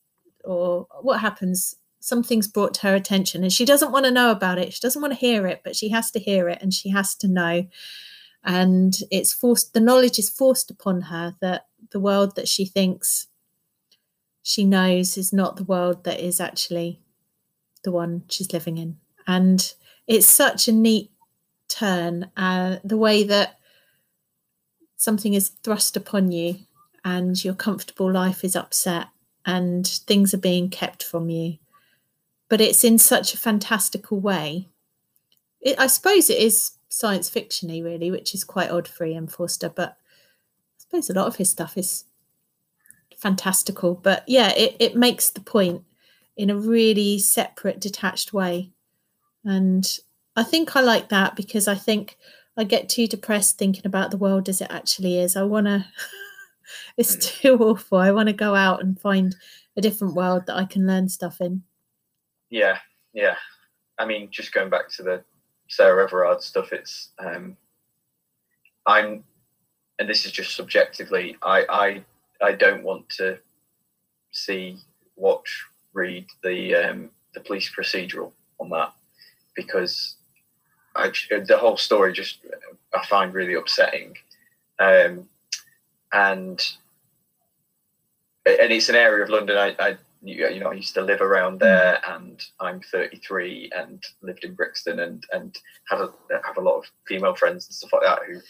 or 0.44 0.86
what 1.00 1.18
happens? 1.18 1.74
Something's 2.00 2.48
brought 2.48 2.74
to 2.74 2.86
her 2.86 2.94
attention 2.94 3.42
and 3.42 3.52
she 3.52 3.64
doesn't 3.64 3.92
want 3.92 4.04
to 4.04 4.10
know 4.10 4.30
about 4.30 4.58
it. 4.58 4.72
She 4.72 4.80
doesn't 4.80 5.02
want 5.02 5.12
to 5.12 5.18
hear 5.18 5.46
it, 5.46 5.62
but 5.64 5.76
she 5.76 5.88
has 5.90 6.10
to 6.12 6.18
hear 6.18 6.48
it 6.48 6.58
and 6.60 6.72
she 6.72 6.90
has 6.90 7.14
to 7.16 7.28
know. 7.28 7.66
And 8.44 8.96
it's 9.10 9.32
forced, 9.32 9.74
the 9.74 9.80
knowledge 9.80 10.18
is 10.18 10.30
forced 10.30 10.70
upon 10.70 11.02
her 11.02 11.34
that 11.40 11.66
the 11.90 12.00
world 12.00 12.36
that 12.36 12.48
she 12.48 12.64
thinks 12.64 13.26
she 14.42 14.64
knows 14.64 15.18
is 15.18 15.32
not 15.32 15.56
the 15.56 15.64
world 15.64 16.04
that 16.04 16.20
is 16.20 16.40
actually 16.40 17.00
the 17.82 17.90
one 17.90 18.22
she's 18.28 18.52
living 18.52 18.78
in. 18.78 18.96
And 19.26 19.72
it's 20.06 20.26
such 20.26 20.68
a 20.68 20.72
neat 20.72 21.10
turn 21.68 22.30
uh, 22.36 22.78
the 22.82 22.96
way 22.96 23.24
that 23.24 23.58
something 24.96 25.34
is 25.34 25.50
thrust 25.62 25.96
upon 25.96 26.32
you 26.32 26.56
and 27.04 27.42
your 27.44 27.54
comfortable 27.54 28.10
life 28.10 28.42
is 28.42 28.56
upset 28.56 29.08
and 29.44 29.86
things 29.86 30.32
are 30.34 30.38
being 30.38 30.68
kept 30.70 31.02
from 31.02 31.30
you 31.30 31.58
but 32.48 32.60
it's 32.60 32.84
in 32.84 32.98
such 32.98 33.34
a 33.34 33.38
fantastical 33.38 34.18
way 34.20 34.68
it, 35.60 35.78
i 35.78 35.86
suppose 35.86 36.30
it 36.30 36.38
is 36.38 36.72
science 36.88 37.30
fictiony 37.30 37.82
really 37.82 38.10
which 38.10 38.34
is 38.34 38.44
quite 38.44 38.70
odd 38.70 38.88
for 38.88 39.04
ian 39.04 39.26
forster 39.26 39.68
but 39.68 39.90
i 39.90 40.78
suppose 40.78 41.10
a 41.10 41.14
lot 41.14 41.26
of 41.26 41.36
his 41.36 41.50
stuff 41.50 41.76
is 41.76 42.04
fantastical 43.16 43.94
but 43.94 44.22
yeah 44.28 44.52
it, 44.56 44.76
it 44.78 44.94
makes 44.94 45.30
the 45.30 45.40
point 45.40 45.82
in 46.36 46.50
a 46.50 46.56
really 46.56 47.18
separate 47.18 47.80
detached 47.80 48.32
way 48.32 48.70
and 49.44 49.98
I 50.38 50.44
think 50.44 50.76
I 50.76 50.82
like 50.82 51.08
that 51.08 51.34
because 51.34 51.66
I 51.66 51.74
think 51.74 52.16
I 52.56 52.62
get 52.62 52.88
too 52.88 53.08
depressed 53.08 53.58
thinking 53.58 53.82
about 53.84 54.12
the 54.12 54.16
world 54.16 54.48
as 54.48 54.60
it 54.60 54.70
actually 54.70 55.18
is. 55.18 55.34
I 55.34 55.42
want 55.42 55.66
to, 55.66 55.84
it's 56.96 57.16
too 57.16 57.56
awful. 57.58 57.98
I 57.98 58.12
want 58.12 58.28
to 58.28 58.32
go 58.32 58.54
out 58.54 58.80
and 58.80 59.00
find 59.00 59.34
a 59.76 59.80
different 59.80 60.14
world 60.14 60.46
that 60.46 60.56
I 60.56 60.64
can 60.64 60.86
learn 60.86 61.08
stuff 61.08 61.40
in. 61.40 61.64
Yeah, 62.50 62.78
yeah. 63.12 63.36
I 63.98 64.06
mean, 64.06 64.28
just 64.30 64.52
going 64.52 64.70
back 64.70 64.90
to 64.92 65.02
the 65.02 65.24
Sarah 65.68 66.04
Everard 66.04 66.42
stuff, 66.42 66.72
it's, 66.72 67.10
um, 67.18 67.56
I'm, 68.86 69.24
and 69.98 70.08
this 70.08 70.24
is 70.24 70.32
just 70.32 70.54
subjectively, 70.54 71.36
I, 71.42 71.64
I, 71.68 72.04
I 72.44 72.52
don't 72.52 72.84
want 72.84 73.08
to 73.10 73.38
see, 74.32 74.78
watch, 75.16 75.64
read 75.92 76.26
the, 76.42 76.74
um, 76.74 77.10
the 77.34 77.40
police 77.40 77.70
procedural 77.76 78.32
on 78.60 78.70
that 78.70 78.92
because 79.54 80.16
I, 80.98 81.12
the 81.30 81.58
whole 81.58 81.76
story 81.76 82.12
just 82.12 82.38
I 82.94 83.04
find 83.06 83.32
really 83.32 83.54
upsetting, 83.54 84.14
um, 84.78 85.28
and 86.12 86.60
and 88.46 88.72
it's 88.72 88.88
an 88.88 88.94
area 88.94 89.22
of 89.22 89.30
London 89.30 89.56
I, 89.56 89.76
I 89.78 89.96
you 90.22 90.60
know 90.60 90.70
I 90.70 90.74
used 90.74 90.94
to 90.94 91.02
live 91.02 91.20
around 91.20 91.60
there, 91.60 92.00
and 92.08 92.42
I'm 92.60 92.80
33 92.80 93.70
and 93.76 94.02
lived 94.22 94.44
in 94.44 94.54
Brixton 94.54 95.00
and 95.00 95.24
and 95.32 95.56
have 95.88 96.00
a 96.00 96.12
have 96.44 96.56
a 96.56 96.62
lot 96.62 96.78
of 96.78 96.90
female 97.06 97.34
friends 97.34 97.66
and 97.66 97.74
stuff 97.74 97.92
like 97.92 98.02
that 98.02 98.20
who 98.26 98.40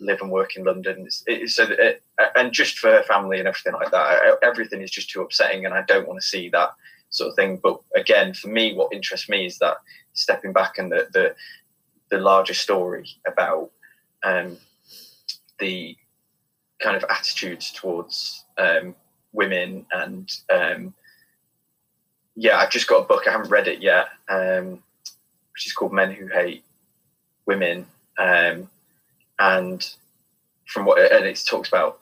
live 0.00 0.20
and 0.22 0.30
work 0.30 0.56
in 0.56 0.64
London. 0.64 1.02
It's, 1.06 1.22
it's 1.26 1.56
so 1.56 1.66
it, 1.68 2.02
and 2.36 2.52
just 2.52 2.78
for 2.78 3.02
family 3.02 3.38
and 3.38 3.48
everything 3.48 3.74
like 3.74 3.90
that, 3.90 4.38
everything 4.42 4.82
is 4.82 4.90
just 4.90 5.10
too 5.10 5.22
upsetting, 5.22 5.66
and 5.66 5.74
I 5.74 5.82
don't 5.82 6.08
want 6.08 6.20
to 6.20 6.26
see 6.26 6.48
that 6.50 6.70
sort 7.10 7.30
of 7.30 7.36
thing. 7.36 7.60
But 7.62 7.80
again, 7.94 8.34
for 8.34 8.48
me, 8.48 8.74
what 8.74 8.92
interests 8.92 9.28
me 9.28 9.46
is 9.46 9.58
that 9.58 9.78
stepping 10.14 10.52
back 10.52 10.78
and 10.78 10.90
the 10.90 11.08
the, 11.12 11.34
the 12.10 12.18
larger 12.18 12.54
story 12.54 13.08
about 13.26 13.70
um, 14.22 14.56
the 15.58 15.96
kind 16.80 16.96
of 16.96 17.04
attitudes 17.10 17.70
towards 17.72 18.46
um, 18.58 18.94
women 19.32 19.86
and 19.92 20.32
um, 20.50 20.94
yeah, 22.40 22.56
I've 22.56 22.70
just 22.70 22.86
got 22.86 23.02
a 23.02 23.06
book. 23.06 23.28
I 23.28 23.32
haven't 23.32 23.50
read 23.50 23.68
it 23.68 23.82
yet, 23.82 24.08
um, 24.30 24.82
which 25.52 25.66
is 25.66 25.74
called 25.74 25.92
Men 25.92 26.10
Who 26.10 26.26
Hate 26.26 26.64
Women, 27.44 27.84
um, 28.16 28.70
and 29.38 29.94
from 30.64 30.86
what 30.86 30.98
and 31.12 31.26
it 31.26 31.38
talks 31.46 31.68
about 31.68 32.00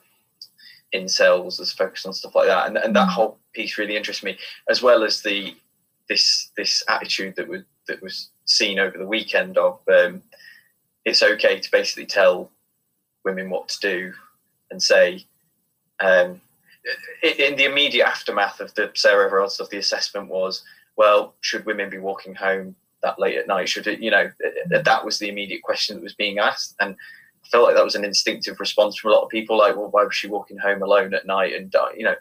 incels 0.95 1.59
as 1.59 1.73
focused 1.73 2.07
on 2.07 2.13
stuff 2.13 2.35
like 2.35 2.47
that, 2.47 2.67
and, 2.67 2.77
and 2.77 2.95
that 2.95 3.09
mm. 3.09 3.11
whole 3.11 3.37
piece 3.51 3.77
really 3.77 3.97
interests 3.97 4.23
me, 4.23 4.37
as 4.69 4.81
well 4.81 5.03
as 5.03 5.21
the 5.21 5.57
this 6.07 6.51
this 6.55 6.83
attitude 6.87 7.35
that 7.35 7.49
was 7.49 7.63
that 7.89 8.01
was 8.01 8.29
seen 8.45 8.79
over 8.79 8.97
the 8.97 9.05
weekend 9.05 9.57
of 9.57 9.81
um, 9.93 10.23
it's 11.03 11.21
okay 11.21 11.59
to 11.59 11.69
basically 11.69 12.05
tell 12.05 12.49
women 13.25 13.49
what 13.49 13.67
to 13.67 13.79
do 13.81 14.13
and 14.71 14.81
say 14.81 15.25
um, 15.99 16.39
in 17.23 17.55
the 17.55 17.65
immediate 17.65 18.07
aftermath 18.07 18.59
of 18.59 18.73
the 18.75 18.91
Sarah 18.95 19.25
Everard 19.25 19.51
stuff, 19.51 19.69
the 19.69 19.77
assessment 19.77 20.29
was, 20.29 20.63
well, 20.95 21.35
should 21.41 21.65
women 21.65 21.89
be 21.89 21.97
walking 21.97 22.35
home 22.35 22.75
that 23.03 23.19
late 23.19 23.37
at 23.37 23.47
night? 23.47 23.69
Should 23.69 23.87
it, 23.87 23.99
you 23.99 24.11
know, 24.11 24.29
that 24.69 25.05
was 25.05 25.19
the 25.19 25.29
immediate 25.29 25.61
question 25.61 25.95
that 25.95 26.03
was 26.03 26.15
being 26.15 26.39
asked. 26.39 26.75
And 26.79 26.95
I 27.43 27.47
felt 27.47 27.65
like 27.65 27.75
that 27.75 27.85
was 27.85 27.95
an 27.95 28.05
instinctive 28.05 28.59
response 28.59 28.97
from 28.97 29.11
a 29.11 29.13
lot 29.13 29.23
of 29.23 29.29
people, 29.29 29.57
like, 29.57 29.75
well, 29.75 29.89
why 29.89 30.03
was 30.03 30.15
she 30.15 30.27
walking 30.27 30.57
home 30.57 30.81
alone 30.81 31.13
at 31.13 31.25
night? 31.25 31.53
And, 31.53 31.73
you 31.95 32.03
know, 32.03 32.15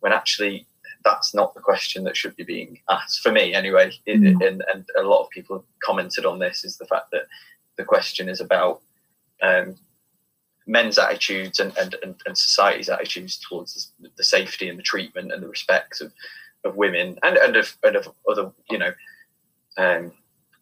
when 0.00 0.12
actually 0.12 0.66
that's 1.04 1.34
not 1.34 1.54
the 1.54 1.60
question 1.60 2.04
that 2.04 2.16
should 2.16 2.36
be 2.36 2.44
being 2.44 2.80
asked 2.90 3.20
for 3.20 3.32
me 3.32 3.54
anyway. 3.54 3.92
Mm. 4.06 4.46
and, 4.46 4.62
and 4.72 4.84
a 4.98 5.02
lot 5.02 5.22
of 5.22 5.30
people 5.30 5.56
have 5.56 5.64
commented 5.82 6.26
on 6.26 6.38
this 6.38 6.64
is 6.64 6.76
the 6.76 6.86
fact 6.86 7.10
that 7.12 7.26
the 7.76 7.84
question 7.84 8.28
is 8.28 8.40
about 8.40 8.80
um, 9.42 9.76
men's 10.68 10.98
attitudes 10.98 11.58
and, 11.58 11.76
and, 11.78 11.96
and, 12.02 12.14
and, 12.26 12.36
society's 12.36 12.90
attitudes 12.90 13.38
towards 13.38 13.92
the, 13.98 14.08
the, 14.16 14.22
safety 14.22 14.68
and 14.68 14.78
the 14.78 14.82
treatment 14.82 15.32
and 15.32 15.42
the 15.42 15.48
respect 15.48 16.00
of, 16.02 16.12
of 16.64 16.76
women 16.76 17.18
and, 17.22 17.36
and, 17.38 17.56
of, 17.56 17.76
and 17.82 17.96
of 17.96 18.08
other, 18.30 18.52
you 18.70 18.78
know, 18.78 18.92
um, 19.78 20.12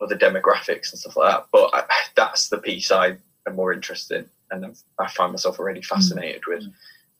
other 0.01 0.16
demographics 0.16 0.92
and 0.92 1.01
stuff 1.01 1.16
like 1.16 1.33
that. 1.33 1.47
But 1.53 1.71
I, 1.75 1.83
that's 2.14 2.49
the 2.49 2.59
piece 2.59 2.92
I 2.92 3.16
am 3.49 3.57
more 3.57 3.73
interested 3.73 4.21
in 4.21 4.31
and 4.51 4.77
I 4.99 5.09
find 5.09 5.33
myself 5.33 5.59
already 5.59 5.81
mm. 5.81 5.87
fascinated 5.87 6.42
mm. 6.42 6.55
with. 6.55 6.64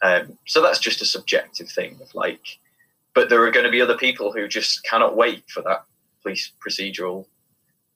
Um, 0.03 0.39
so 0.47 0.63
that's 0.63 0.79
just 0.79 1.03
a 1.03 1.07
subjective 1.07 1.69
thing 1.69 1.99
of 2.03 2.15
like, 2.15 2.59
but 3.15 3.29
there 3.29 3.43
are 3.43 3.51
going 3.51 3.65
to 3.65 3.73
be 3.73 3.81
other 3.81 3.97
people 3.97 4.33
who 4.33 4.47
just 4.47 4.85
cannot 4.85 5.17
wait 5.17 5.49
for 5.49 5.63
that 5.63 5.85
police 6.23 6.53
procedural. 6.65 7.25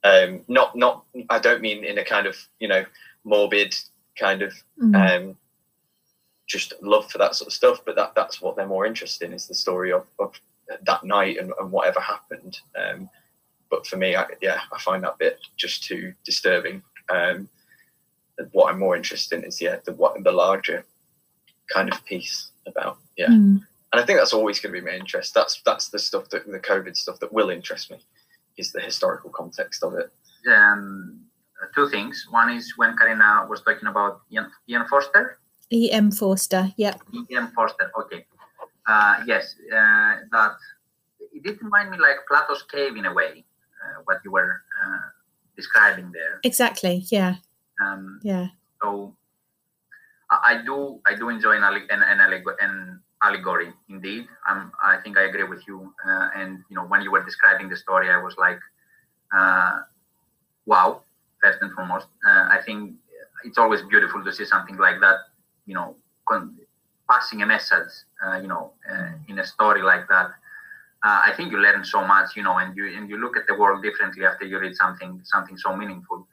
Um, 0.03 0.41
not, 0.47 0.75
not. 0.75 1.05
I 1.29 1.37
don't 1.37 1.61
mean 1.61 1.83
in 1.83 1.99
a 1.99 2.03
kind 2.03 2.25
of 2.25 2.35
you 2.59 2.67
know 2.67 2.85
morbid 3.23 3.75
kind 4.17 4.41
of 4.41 4.53
mm. 4.81 4.95
um, 4.95 5.37
just 6.47 6.73
love 6.81 7.09
for 7.09 7.17
that 7.17 7.35
sort 7.35 7.47
of 7.47 7.53
stuff, 7.53 7.81
but 7.85 7.95
that 7.95 8.13
that's 8.15 8.41
what 8.41 8.55
they're 8.55 8.67
more 8.67 8.85
interested 8.85 9.25
in 9.25 9.33
is 9.33 9.47
the 9.47 9.53
story 9.53 9.91
of, 9.91 10.05
of 10.19 10.39
that 10.83 11.03
night 11.03 11.37
and, 11.37 11.51
and 11.59 11.71
whatever 11.71 11.99
happened. 11.99 12.59
Um, 12.75 13.09
but 13.69 13.87
for 13.87 13.97
me, 13.97 14.15
I, 14.15 14.25
yeah, 14.41 14.59
I 14.73 14.79
find 14.79 15.03
that 15.03 15.17
bit 15.17 15.39
just 15.55 15.83
too 15.83 16.13
disturbing. 16.25 16.83
Um, 17.09 17.49
what 18.51 18.71
I'm 18.71 18.79
more 18.79 18.95
interested 18.95 19.39
in 19.39 19.45
is 19.45 19.61
yeah, 19.61 19.77
the 19.85 19.93
what 19.93 20.21
the 20.23 20.31
larger 20.31 20.85
kind 21.73 21.91
of 21.91 22.03
piece 22.05 22.51
about 22.65 22.97
yeah. 23.17 23.27
Mm 23.27 23.65
and 23.91 24.01
I 24.01 24.05
think 24.05 24.19
that's 24.19 24.33
always 24.33 24.59
going 24.59 24.73
to 24.73 24.81
be 24.81 24.85
my 24.85 24.95
interest. 24.95 25.33
That's 25.33 25.61
that's 25.65 25.89
the 25.89 25.99
stuff 25.99 26.29
that 26.29 26.49
the 26.49 26.59
COVID 26.59 26.95
stuff 26.95 27.19
that 27.19 27.33
will 27.33 27.49
interest 27.49 27.91
me 27.91 27.97
is 28.57 28.71
the 28.71 28.79
historical 28.79 29.29
context 29.29 29.83
of 29.83 29.95
it. 29.95 30.11
Um, 30.49 31.21
two 31.75 31.89
things. 31.89 32.25
One 32.29 32.49
is 32.49 32.73
when 32.77 32.95
Carina 32.97 33.45
was 33.49 33.61
talking 33.61 33.87
about 33.87 34.21
Ian, 34.31 34.51
Ian 34.69 34.87
Forster. 34.87 35.37
E. 35.71 35.91
M. 35.91 36.11
Forster. 36.11 36.73
Yeah. 36.77 36.95
E. 37.13 37.35
M. 37.35 37.47
Forster. 37.55 37.91
Okay. 37.99 38.25
Uh, 38.87 39.23
yes, 39.25 39.55
uh, 39.71 40.15
that 40.31 40.55
it 41.33 41.43
did 41.43 41.61
remind 41.61 41.91
me 41.91 41.97
like 41.97 42.17
Plato's 42.27 42.63
cave 42.63 42.97
in 42.97 43.05
a 43.05 43.13
way. 43.13 43.45
Uh, 43.81 44.01
what 44.03 44.19
you 44.25 44.31
were 44.31 44.61
uh, 44.83 44.99
describing 45.55 46.11
there. 46.11 46.39
Exactly. 46.43 47.05
Yeah. 47.09 47.35
Um, 47.83 48.19
Yeah. 48.21 48.47
so 48.81 49.15
I, 50.29 50.37
I 50.59 50.65
do 50.65 50.99
I 51.05 51.15
do 51.15 51.29
enjoy 51.29 51.55
an, 51.55 51.63
an, 51.63 52.03
an, 52.03 52.19
an 52.59 53.01
allegory 53.23 53.71
indeed. 53.89 54.27
Um, 54.49 54.71
I 54.83 54.97
think 54.97 55.17
I 55.17 55.23
agree 55.23 55.43
with 55.45 55.65
you. 55.67 55.93
Uh, 56.05 56.29
and 56.35 56.63
you 56.69 56.75
know 56.75 56.83
when 56.85 57.01
you 57.01 57.11
were 57.11 57.23
describing 57.23 57.69
the 57.69 57.77
story, 57.77 58.09
I 58.09 58.17
was 58.21 58.35
like, 58.37 58.59
uh, 59.33 59.79
wow. 60.65 61.01
First 61.41 61.59
and 61.61 61.71
foremost, 61.73 62.07
uh, 62.27 62.47
I 62.51 62.59
think 62.65 62.95
it's 63.43 63.57
always 63.57 63.81
beautiful 63.81 64.23
to 64.23 64.31
see 64.31 64.45
something 64.45 64.77
like 64.77 64.99
that. 65.01 65.17
You 65.65 65.75
know, 65.75 65.95
con- 66.27 66.57
passing 67.09 67.41
a 67.41 67.45
message. 67.45 67.91
Uh, 68.25 68.37
you 68.37 68.47
know, 68.47 68.73
uh, 68.91 69.11
in 69.27 69.39
a 69.39 69.45
story 69.45 69.81
like 69.81 70.07
that. 70.09 70.27
Uh, 71.03 71.19
I 71.25 71.33
think 71.35 71.51
you 71.51 71.57
learn 71.57 71.83
so 71.83 72.05
much. 72.05 72.35
You 72.35 72.43
know, 72.43 72.57
and 72.57 72.75
you 72.77 72.95
and 72.95 73.09
you 73.09 73.17
look 73.17 73.35
at 73.37 73.47
the 73.47 73.55
world 73.55 73.81
differently 73.83 74.25
after 74.25 74.45
you 74.45 74.59
read 74.59 74.75
something 74.75 75.19
something 75.23 75.57
so 75.57 75.75
meaningful. 75.75 76.27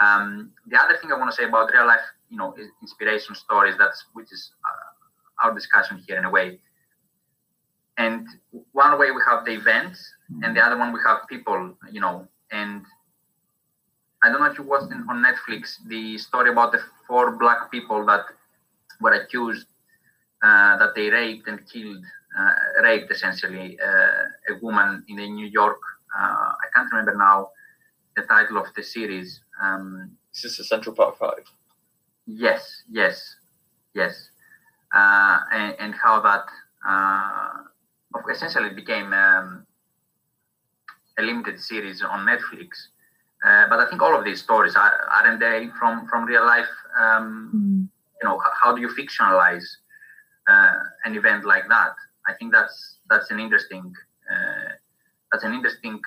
Um, 0.00 0.52
the 0.66 0.78
other 0.82 0.96
thing 0.98 1.12
I 1.12 1.18
want 1.18 1.30
to 1.30 1.36
say 1.36 1.44
about 1.44 1.72
real 1.72 1.86
life, 1.86 2.00
you 2.30 2.36
know, 2.36 2.54
inspiration 2.80 3.34
stories. 3.34 3.76
That's 3.78 4.04
which 4.12 4.32
is 4.32 4.52
uh, 4.64 5.46
our 5.46 5.54
discussion 5.54 6.02
here 6.06 6.18
in 6.18 6.24
a 6.24 6.30
way. 6.30 6.60
And 7.98 8.26
one 8.72 8.98
way 8.98 9.10
we 9.10 9.20
have 9.28 9.44
the 9.44 9.52
events, 9.52 9.98
and 10.42 10.56
the 10.56 10.60
other 10.60 10.78
one 10.78 10.92
we 10.92 11.00
have 11.06 11.28
people. 11.28 11.74
You 11.90 12.00
know, 12.00 12.28
and 12.50 12.84
I 14.22 14.28
don't 14.28 14.40
know 14.40 14.50
if 14.50 14.58
you 14.58 14.64
watched 14.64 14.92
in, 14.92 15.06
on 15.08 15.24
Netflix 15.24 15.76
the 15.86 16.18
story 16.18 16.50
about 16.50 16.72
the 16.72 16.80
four 17.06 17.36
black 17.36 17.70
people 17.70 18.04
that 18.06 18.24
were 19.00 19.12
accused 19.12 19.66
uh, 20.42 20.76
that 20.78 20.94
they 20.94 21.08
raped 21.10 21.48
and 21.48 21.66
killed, 21.70 22.04
uh, 22.38 22.54
raped 22.82 23.10
essentially 23.10 23.78
uh, 23.80 24.54
a 24.54 24.58
woman 24.62 25.04
in 25.08 25.16
the 25.16 25.28
New 25.28 25.46
York. 25.46 25.80
Uh, 26.16 26.52
I 26.52 26.66
can't 26.74 26.90
remember 26.92 27.16
now 27.16 27.48
the 28.16 28.22
title 28.22 28.58
of 28.58 28.66
the 28.76 28.82
series. 28.82 29.40
Um, 29.62 30.10
Is 30.34 30.42
this 30.42 30.58
a 30.58 30.64
Central 30.64 30.94
Park 30.94 31.18
Five? 31.18 31.44
Yes, 32.26 32.82
yes, 32.90 33.36
yes, 33.94 34.30
uh, 34.94 35.38
and, 35.52 35.74
and 35.78 35.94
how 35.94 36.20
that 36.20 36.44
uh, 36.86 38.30
essentially 38.30 38.70
became 38.70 39.12
um, 39.12 39.66
a 41.18 41.22
limited 41.22 41.58
series 41.58 42.02
on 42.02 42.26
Netflix. 42.26 42.68
Uh, 43.44 43.64
but 43.70 43.78
I 43.80 43.88
think 43.88 44.02
all 44.02 44.14
of 44.16 44.24
these 44.24 44.42
stories 44.42 44.76
are, 44.76 45.08
aren't 45.16 45.40
they 45.40 45.68
from 45.78 46.06
from 46.08 46.24
real 46.26 46.44
life? 46.44 46.72
Um, 46.98 47.50
Mm. 47.54 47.88
you 48.22 48.28
know, 48.28 48.38
how 48.62 48.74
do 48.74 48.80
you 48.82 48.88
fictionalize 48.88 49.64
uh, 50.48 50.78
an 51.04 51.16
event 51.16 51.44
like 51.44 51.66
that? 51.68 51.94
I 52.26 52.32
think 52.34 52.52
that's 52.52 52.98
that's 53.08 53.30
an 53.30 53.40
interesting 53.40 53.92
uh, 54.32 54.70
that's 55.32 55.44
an 55.44 55.54
interesting 55.54 56.00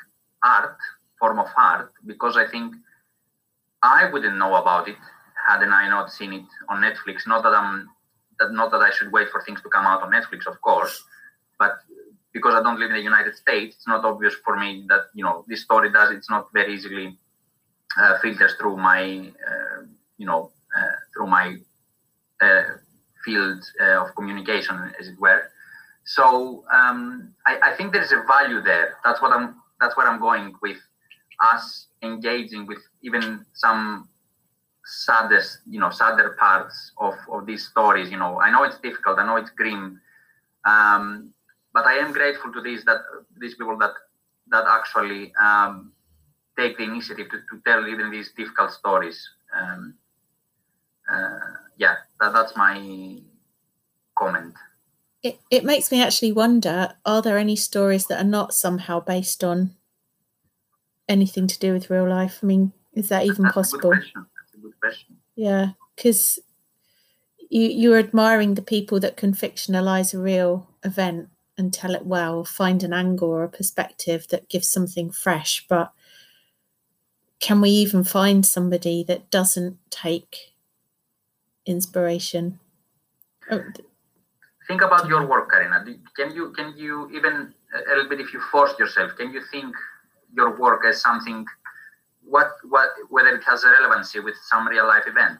art 0.43 0.77
form 1.19 1.39
of 1.39 1.47
art 1.57 1.91
because 2.05 2.37
I 2.37 2.45
think 2.47 2.75
I 3.81 4.09
wouldn't 4.11 4.37
know 4.37 4.55
about 4.55 4.87
it 4.87 4.97
hadn't 5.47 5.73
I 5.73 5.89
not 5.89 6.11
seen 6.11 6.31
it 6.33 6.45
on 6.69 6.81
Netflix. 6.81 7.27
Not 7.27 7.43
that 7.43 7.53
I'm 7.53 7.89
that 8.39 8.51
not 8.51 8.71
that 8.71 8.81
I 8.81 8.91
should 8.91 9.11
wait 9.11 9.29
for 9.29 9.41
things 9.41 9.61
to 9.63 9.69
come 9.69 9.85
out 9.85 10.03
on 10.03 10.11
Netflix, 10.11 10.45
of 10.47 10.61
course, 10.61 11.03
but 11.59 11.73
because 12.33 12.53
I 12.55 12.63
don't 12.63 12.79
live 12.79 12.89
in 12.89 12.97
the 12.97 13.01
United 13.01 13.35
States, 13.35 13.75
it's 13.75 13.87
not 13.87 14.03
obvious 14.03 14.35
for 14.43 14.57
me 14.59 14.85
that 14.89 15.05
you 15.13 15.23
know 15.23 15.45
this 15.47 15.61
story 15.61 15.91
does. 15.91 16.11
It's 16.11 16.29
not 16.29 16.47
very 16.53 16.73
easily 16.73 17.17
uh, 17.97 18.17
filters 18.19 18.55
through 18.59 18.77
my 18.77 19.31
uh, 19.47 19.83
you 20.17 20.25
know 20.25 20.51
uh, 20.77 20.95
through 21.13 21.27
my 21.27 21.57
uh, 22.41 22.63
field 23.23 23.63
uh, 23.81 24.03
of 24.03 24.15
communication, 24.15 24.93
as 24.99 25.07
it 25.07 25.19
were. 25.19 25.43
So 26.05 26.65
um, 26.73 27.33
I, 27.47 27.71
I 27.71 27.75
think 27.77 27.93
there 27.93 28.03
is 28.03 28.11
a 28.11 28.23
value 28.27 28.61
there. 28.61 28.97
That's 29.03 29.21
what 29.21 29.31
I'm. 29.31 29.55
That's 29.79 29.95
where 29.97 30.07
I'm 30.07 30.19
going 30.19 30.53
with 30.61 30.77
us 31.41 31.87
engaging 32.01 32.65
with 32.65 32.79
even 33.01 33.45
some 33.53 34.07
saddest, 34.85 35.59
you 35.69 35.79
know, 35.79 35.89
sadder 35.89 36.35
parts 36.39 36.91
of, 36.97 37.13
of 37.31 37.45
these 37.45 37.67
stories. 37.67 38.11
You 38.11 38.17
know, 38.17 38.39
I 38.39 38.51
know 38.51 38.63
it's 38.63 38.79
difficult. 38.79 39.19
I 39.19 39.25
know 39.25 39.37
it's 39.37 39.49
grim, 39.49 39.99
um, 40.65 41.32
but 41.73 41.85
I 41.85 41.95
am 41.95 42.13
grateful 42.13 42.53
to 42.53 42.61
these 42.61 42.83
that 42.85 43.01
these 43.37 43.55
people 43.55 43.77
that 43.79 43.93
that 44.47 44.65
actually 44.67 45.33
um, 45.41 45.91
take 46.57 46.77
the 46.77 46.83
initiative 46.83 47.27
to, 47.31 47.37
to 47.37 47.61
tell 47.65 47.87
even 47.87 48.11
these 48.11 48.31
difficult 48.37 48.71
stories. 48.71 49.27
Um, 49.59 49.95
uh, 51.11 51.39
yeah, 51.77 51.95
that, 52.19 52.33
that's 52.33 52.55
my 52.55 53.19
comment. 54.17 54.53
It, 55.21 55.39
it 55.49 55.63
makes 55.63 55.91
me 55.91 56.03
actually 56.03 56.33
wonder 56.33 56.93
are 57.05 57.21
there 57.21 57.37
any 57.37 57.55
stories 57.55 58.07
that 58.07 58.19
are 58.19 58.27
not 58.27 58.53
somehow 58.53 58.99
based 58.99 59.43
on 59.43 59.71
anything 61.07 61.47
to 61.47 61.59
do 61.59 61.73
with 61.73 61.89
real 61.89 62.07
life? 62.07 62.39
I 62.43 62.45
mean, 62.45 62.73
is 62.93 63.09
that 63.09 63.25
even 63.25 63.43
That's 63.43 63.55
possible? 63.55 63.91
A 63.91 63.95
good 63.95 64.01
question. 64.01 64.25
That's 64.37 64.53
a 64.53 64.57
good 64.57 64.79
question. 64.79 65.17
Yeah, 65.35 65.69
because 65.95 66.39
you 67.49 67.61
you're 67.61 67.99
admiring 67.99 68.55
the 68.55 68.61
people 68.61 68.99
that 68.99 69.17
can 69.17 69.33
fictionalize 69.33 70.13
a 70.13 70.17
real 70.17 70.67
event 70.83 71.29
and 71.57 71.73
tell 71.73 71.93
it 71.93 72.05
well, 72.05 72.43
find 72.43 72.83
an 72.83 72.93
angle 72.93 73.29
or 73.29 73.43
a 73.43 73.49
perspective 73.49 74.27
that 74.29 74.49
gives 74.49 74.69
something 74.69 75.11
fresh. 75.11 75.65
But 75.67 75.91
can 77.39 77.61
we 77.61 77.69
even 77.69 78.03
find 78.03 78.45
somebody 78.45 79.03
that 79.03 79.29
doesn't 79.29 79.77
take 79.89 80.53
inspiration? 81.65 82.59
Oh, 83.51 83.63
Think 84.67 84.81
about 84.81 85.07
your 85.07 85.27
work, 85.27 85.49
Carina. 85.49 85.83
Can 86.15 86.33
you 86.33 86.51
can 86.53 86.73
you 86.77 87.09
even 87.13 87.53
a 87.75 87.95
little 87.95 88.09
bit 88.09 88.21
if 88.21 88.33
you 88.33 88.39
force 88.51 88.73
yourself? 88.79 89.11
Can 89.17 89.33
you 89.33 89.41
think 89.51 89.75
your 90.33 90.57
work 90.57 90.85
as 90.85 91.01
something? 91.01 91.45
What 92.23 92.51
what 92.69 92.89
whether 93.09 93.35
it 93.35 93.43
has 93.43 93.65
a 93.65 93.69
relevancy 93.69 94.21
with 94.21 94.35
some 94.49 94.67
real 94.67 94.87
life 94.87 95.03
event? 95.05 95.39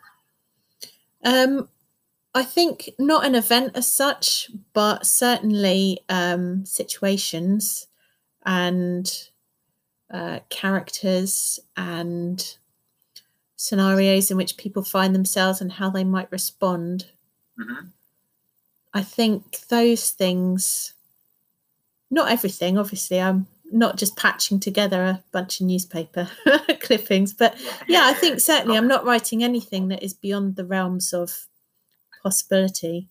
Um, 1.24 1.70
I 2.36 2.44
think 2.44 2.90
not 2.98 3.26
an 3.26 3.36
event 3.36 3.74
as 3.76 3.92
such, 3.92 4.50
but 4.74 5.06
certainly 5.06 6.00
um, 6.10 6.66
situations 6.66 7.88
and 8.46 9.30
uh, 10.12 10.40
characters 10.50 11.60
and 11.78 12.58
scenarios 13.56 14.32
in 14.32 14.38
which 14.38 14.58
people 14.58 14.84
find 14.84 15.14
themselves 15.14 15.62
and 15.62 15.74
how 15.74 15.90
they 15.90 16.04
might 16.04 16.32
respond. 16.32 17.06
hmm 17.58 17.88
I 18.96 19.02
think 19.02 19.62
those 19.70 20.12
things, 20.12 20.94
not 22.12 22.32
everything, 22.32 22.78
obviously, 22.78 23.20
I'm 23.20 23.48
not 23.72 23.98
just 23.98 24.16
patching 24.16 24.60
together 24.60 25.04
a 25.04 25.24
bunch 25.32 25.60
of 25.60 25.66
newspaper 25.66 26.30
clippings, 26.80 27.34
but 27.34 27.58
yeah, 27.88 28.04
I 28.06 28.14
think 28.14 28.40
certainly 28.40 28.78
I'm 28.78 28.88
not 28.88 29.04
writing 29.04 29.44
anything 29.44 29.88
that 29.88 30.04
is 30.04 30.14
beyond 30.14 30.58
the 30.58 30.66
realms 30.66 31.12
of 31.12 31.48
possibility 32.24 33.10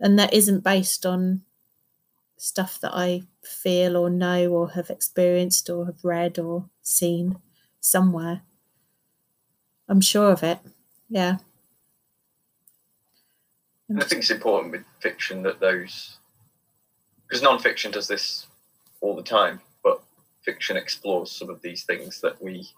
and 0.00 0.18
that 0.18 0.32
isn't 0.32 0.64
based 0.64 1.06
on 1.06 1.42
stuff 2.36 2.80
that 2.80 2.92
I 2.94 3.22
feel 3.42 3.96
or 3.96 4.10
know 4.10 4.50
or 4.52 4.70
have 4.70 4.90
experienced 4.90 5.70
or 5.70 5.86
have 5.86 6.04
read 6.04 6.38
or 6.38 6.68
seen 6.82 7.38
somewhere. 7.80 8.42
I'm 9.88 10.00
sure 10.00 10.30
of 10.30 10.42
it. 10.42 10.58
Yeah. 11.08 11.38
And 13.88 14.02
I 14.02 14.04
think 14.04 14.20
it's 14.20 14.30
important 14.30 14.72
with 14.72 14.84
fiction 15.00 15.42
that 15.44 15.60
those, 15.60 16.18
because 17.26 17.42
non-fiction 17.42 17.90
does 17.90 18.06
this 18.06 18.46
all 19.00 19.16
the 19.16 19.22
time, 19.22 19.60
but 19.82 20.02
fiction 20.44 20.76
explores 20.76 21.30
some 21.30 21.48
of 21.48 21.62
these 21.62 21.84
things 21.84 22.20
that 22.20 22.40
we 22.42 22.68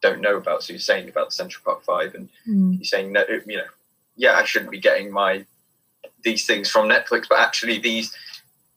don't 0.00 0.20
know 0.20 0.36
about. 0.36 0.62
So 0.62 0.72
you're 0.72 0.80
saying 0.80 1.08
about 1.08 1.32
Central 1.32 1.64
Park 1.64 1.82
Five, 1.82 2.14
and 2.14 2.28
Mm. 2.48 2.76
you're 2.76 2.84
saying 2.84 3.12
that 3.14 3.28
you 3.28 3.56
know, 3.56 3.64
yeah, 4.16 4.34
I 4.34 4.44
shouldn't 4.44 4.70
be 4.70 4.80
getting 4.80 5.12
my 5.12 5.44
these 6.22 6.46
things 6.46 6.70
from 6.70 6.88
Netflix, 6.88 7.26
but 7.28 7.38
actually 7.38 7.78
these 7.78 8.14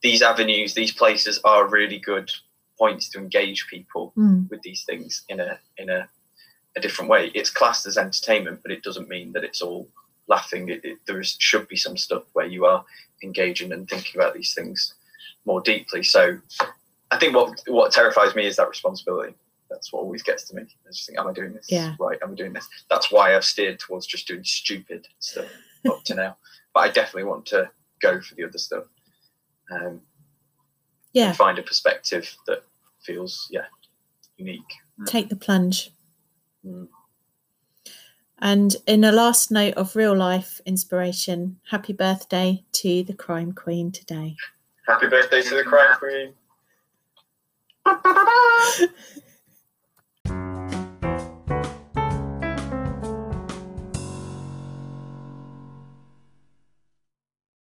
these 0.01 0.21
avenues, 0.21 0.73
these 0.73 0.91
places 0.91 1.39
are 1.43 1.67
really 1.67 1.97
good 1.99 2.29
points 2.77 3.09
to 3.09 3.19
engage 3.19 3.67
people 3.67 4.13
Mm. 4.17 4.49
with 4.49 4.61
these 4.61 4.83
things 4.83 5.23
in 5.29 5.39
a 5.39 5.59
in 5.77 5.89
a, 5.89 6.07
a 6.75 6.81
different 6.81 7.09
way. 7.09 7.31
It's 7.33 7.49
classed 7.49 7.85
as 7.87 7.97
entertainment, 7.97 8.61
but 8.61 8.71
it 8.71 8.83
doesn't 8.83 9.09
mean 9.09 9.33
that 9.33 9.43
it's 9.43 9.61
all 9.61 9.87
laughing. 10.27 10.69
It, 10.69 10.81
it, 10.83 10.97
there 11.07 11.19
is, 11.19 11.35
should 11.39 11.67
be 11.67 11.77
some 11.77 11.97
stuff 11.97 12.23
where 12.33 12.45
you 12.45 12.65
are 12.65 12.83
engaging 13.23 13.71
and 13.71 13.89
thinking 13.89 14.19
about 14.19 14.33
these 14.33 14.53
things 14.53 14.93
more 15.45 15.61
deeply. 15.61 16.03
So 16.03 16.37
I 17.11 17.17
think 17.17 17.35
what 17.35 17.61
what 17.67 17.91
terrifies 17.91 18.35
me 18.35 18.45
is 18.45 18.57
that 18.57 18.69
responsibility. 18.69 19.33
That's 19.69 19.91
what 19.91 20.01
always 20.01 20.23
gets 20.23 20.47
to 20.49 20.55
me. 20.55 20.61
I 20.63 20.89
just 20.91 21.05
think, 21.05 21.19
am 21.19 21.27
I 21.27 21.33
doing 21.33 21.53
this 21.53 21.67
Yeah. 21.69 21.95
right? 21.99 22.17
Am 22.23 22.31
I 22.31 22.35
doing 22.35 22.53
this? 22.53 22.67
That's 22.89 23.11
why 23.11 23.35
I've 23.35 23.45
steered 23.45 23.79
towards 23.79 24.05
just 24.07 24.27
doing 24.27 24.43
stupid 24.43 25.07
stuff 25.19 25.49
up 25.87 26.03
to 26.05 26.15
now. 26.15 26.37
But 26.73 26.79
I 26.81 26.89
definitely 26.89 27.25
want 27.25 27.45
to 27.47 27.69
go 28.01 28.21
for 28.21 28.35
the 28.35 28.45
other 28.45 28.57
stuff. 28.57 28.85
Um, 29.71 30.01
Yeah. 31.13 31.27
and 31.29 31.37
find 31.37 31.59
a 31.59 31.63
perspective 31.63 32.35
that 32.47 32.63
feels 33.01 33.47
yeah 33.49 33.65
unique. 34.37 34.61
Take 35.05 35.29
the 35.29 35.35
plunge. 35.35 35.91
Mm. 36.65 36.87
And 38.39 38.75
in 38.85 39.03
a 39.03 39.11
last 39.11 39.49
note 39.51 39.73
of 39.73 39.95
real 39.95 40.15
life 40.15 40.61
inspiration, 40.65 41.59
happy 41.71 41.91
birthday 41.93 42.63
to 42.73 43.03
the 43.03 43.13
crime 43.13 43.51
queen 43.51 43.91
today. 43.91 44.35
Happy 44.87 45.07
birthday 45.07 45.41
to 45.41 45.55
the 45.55 45.63
crime 45.63 45.95
queen. 45.97 46.33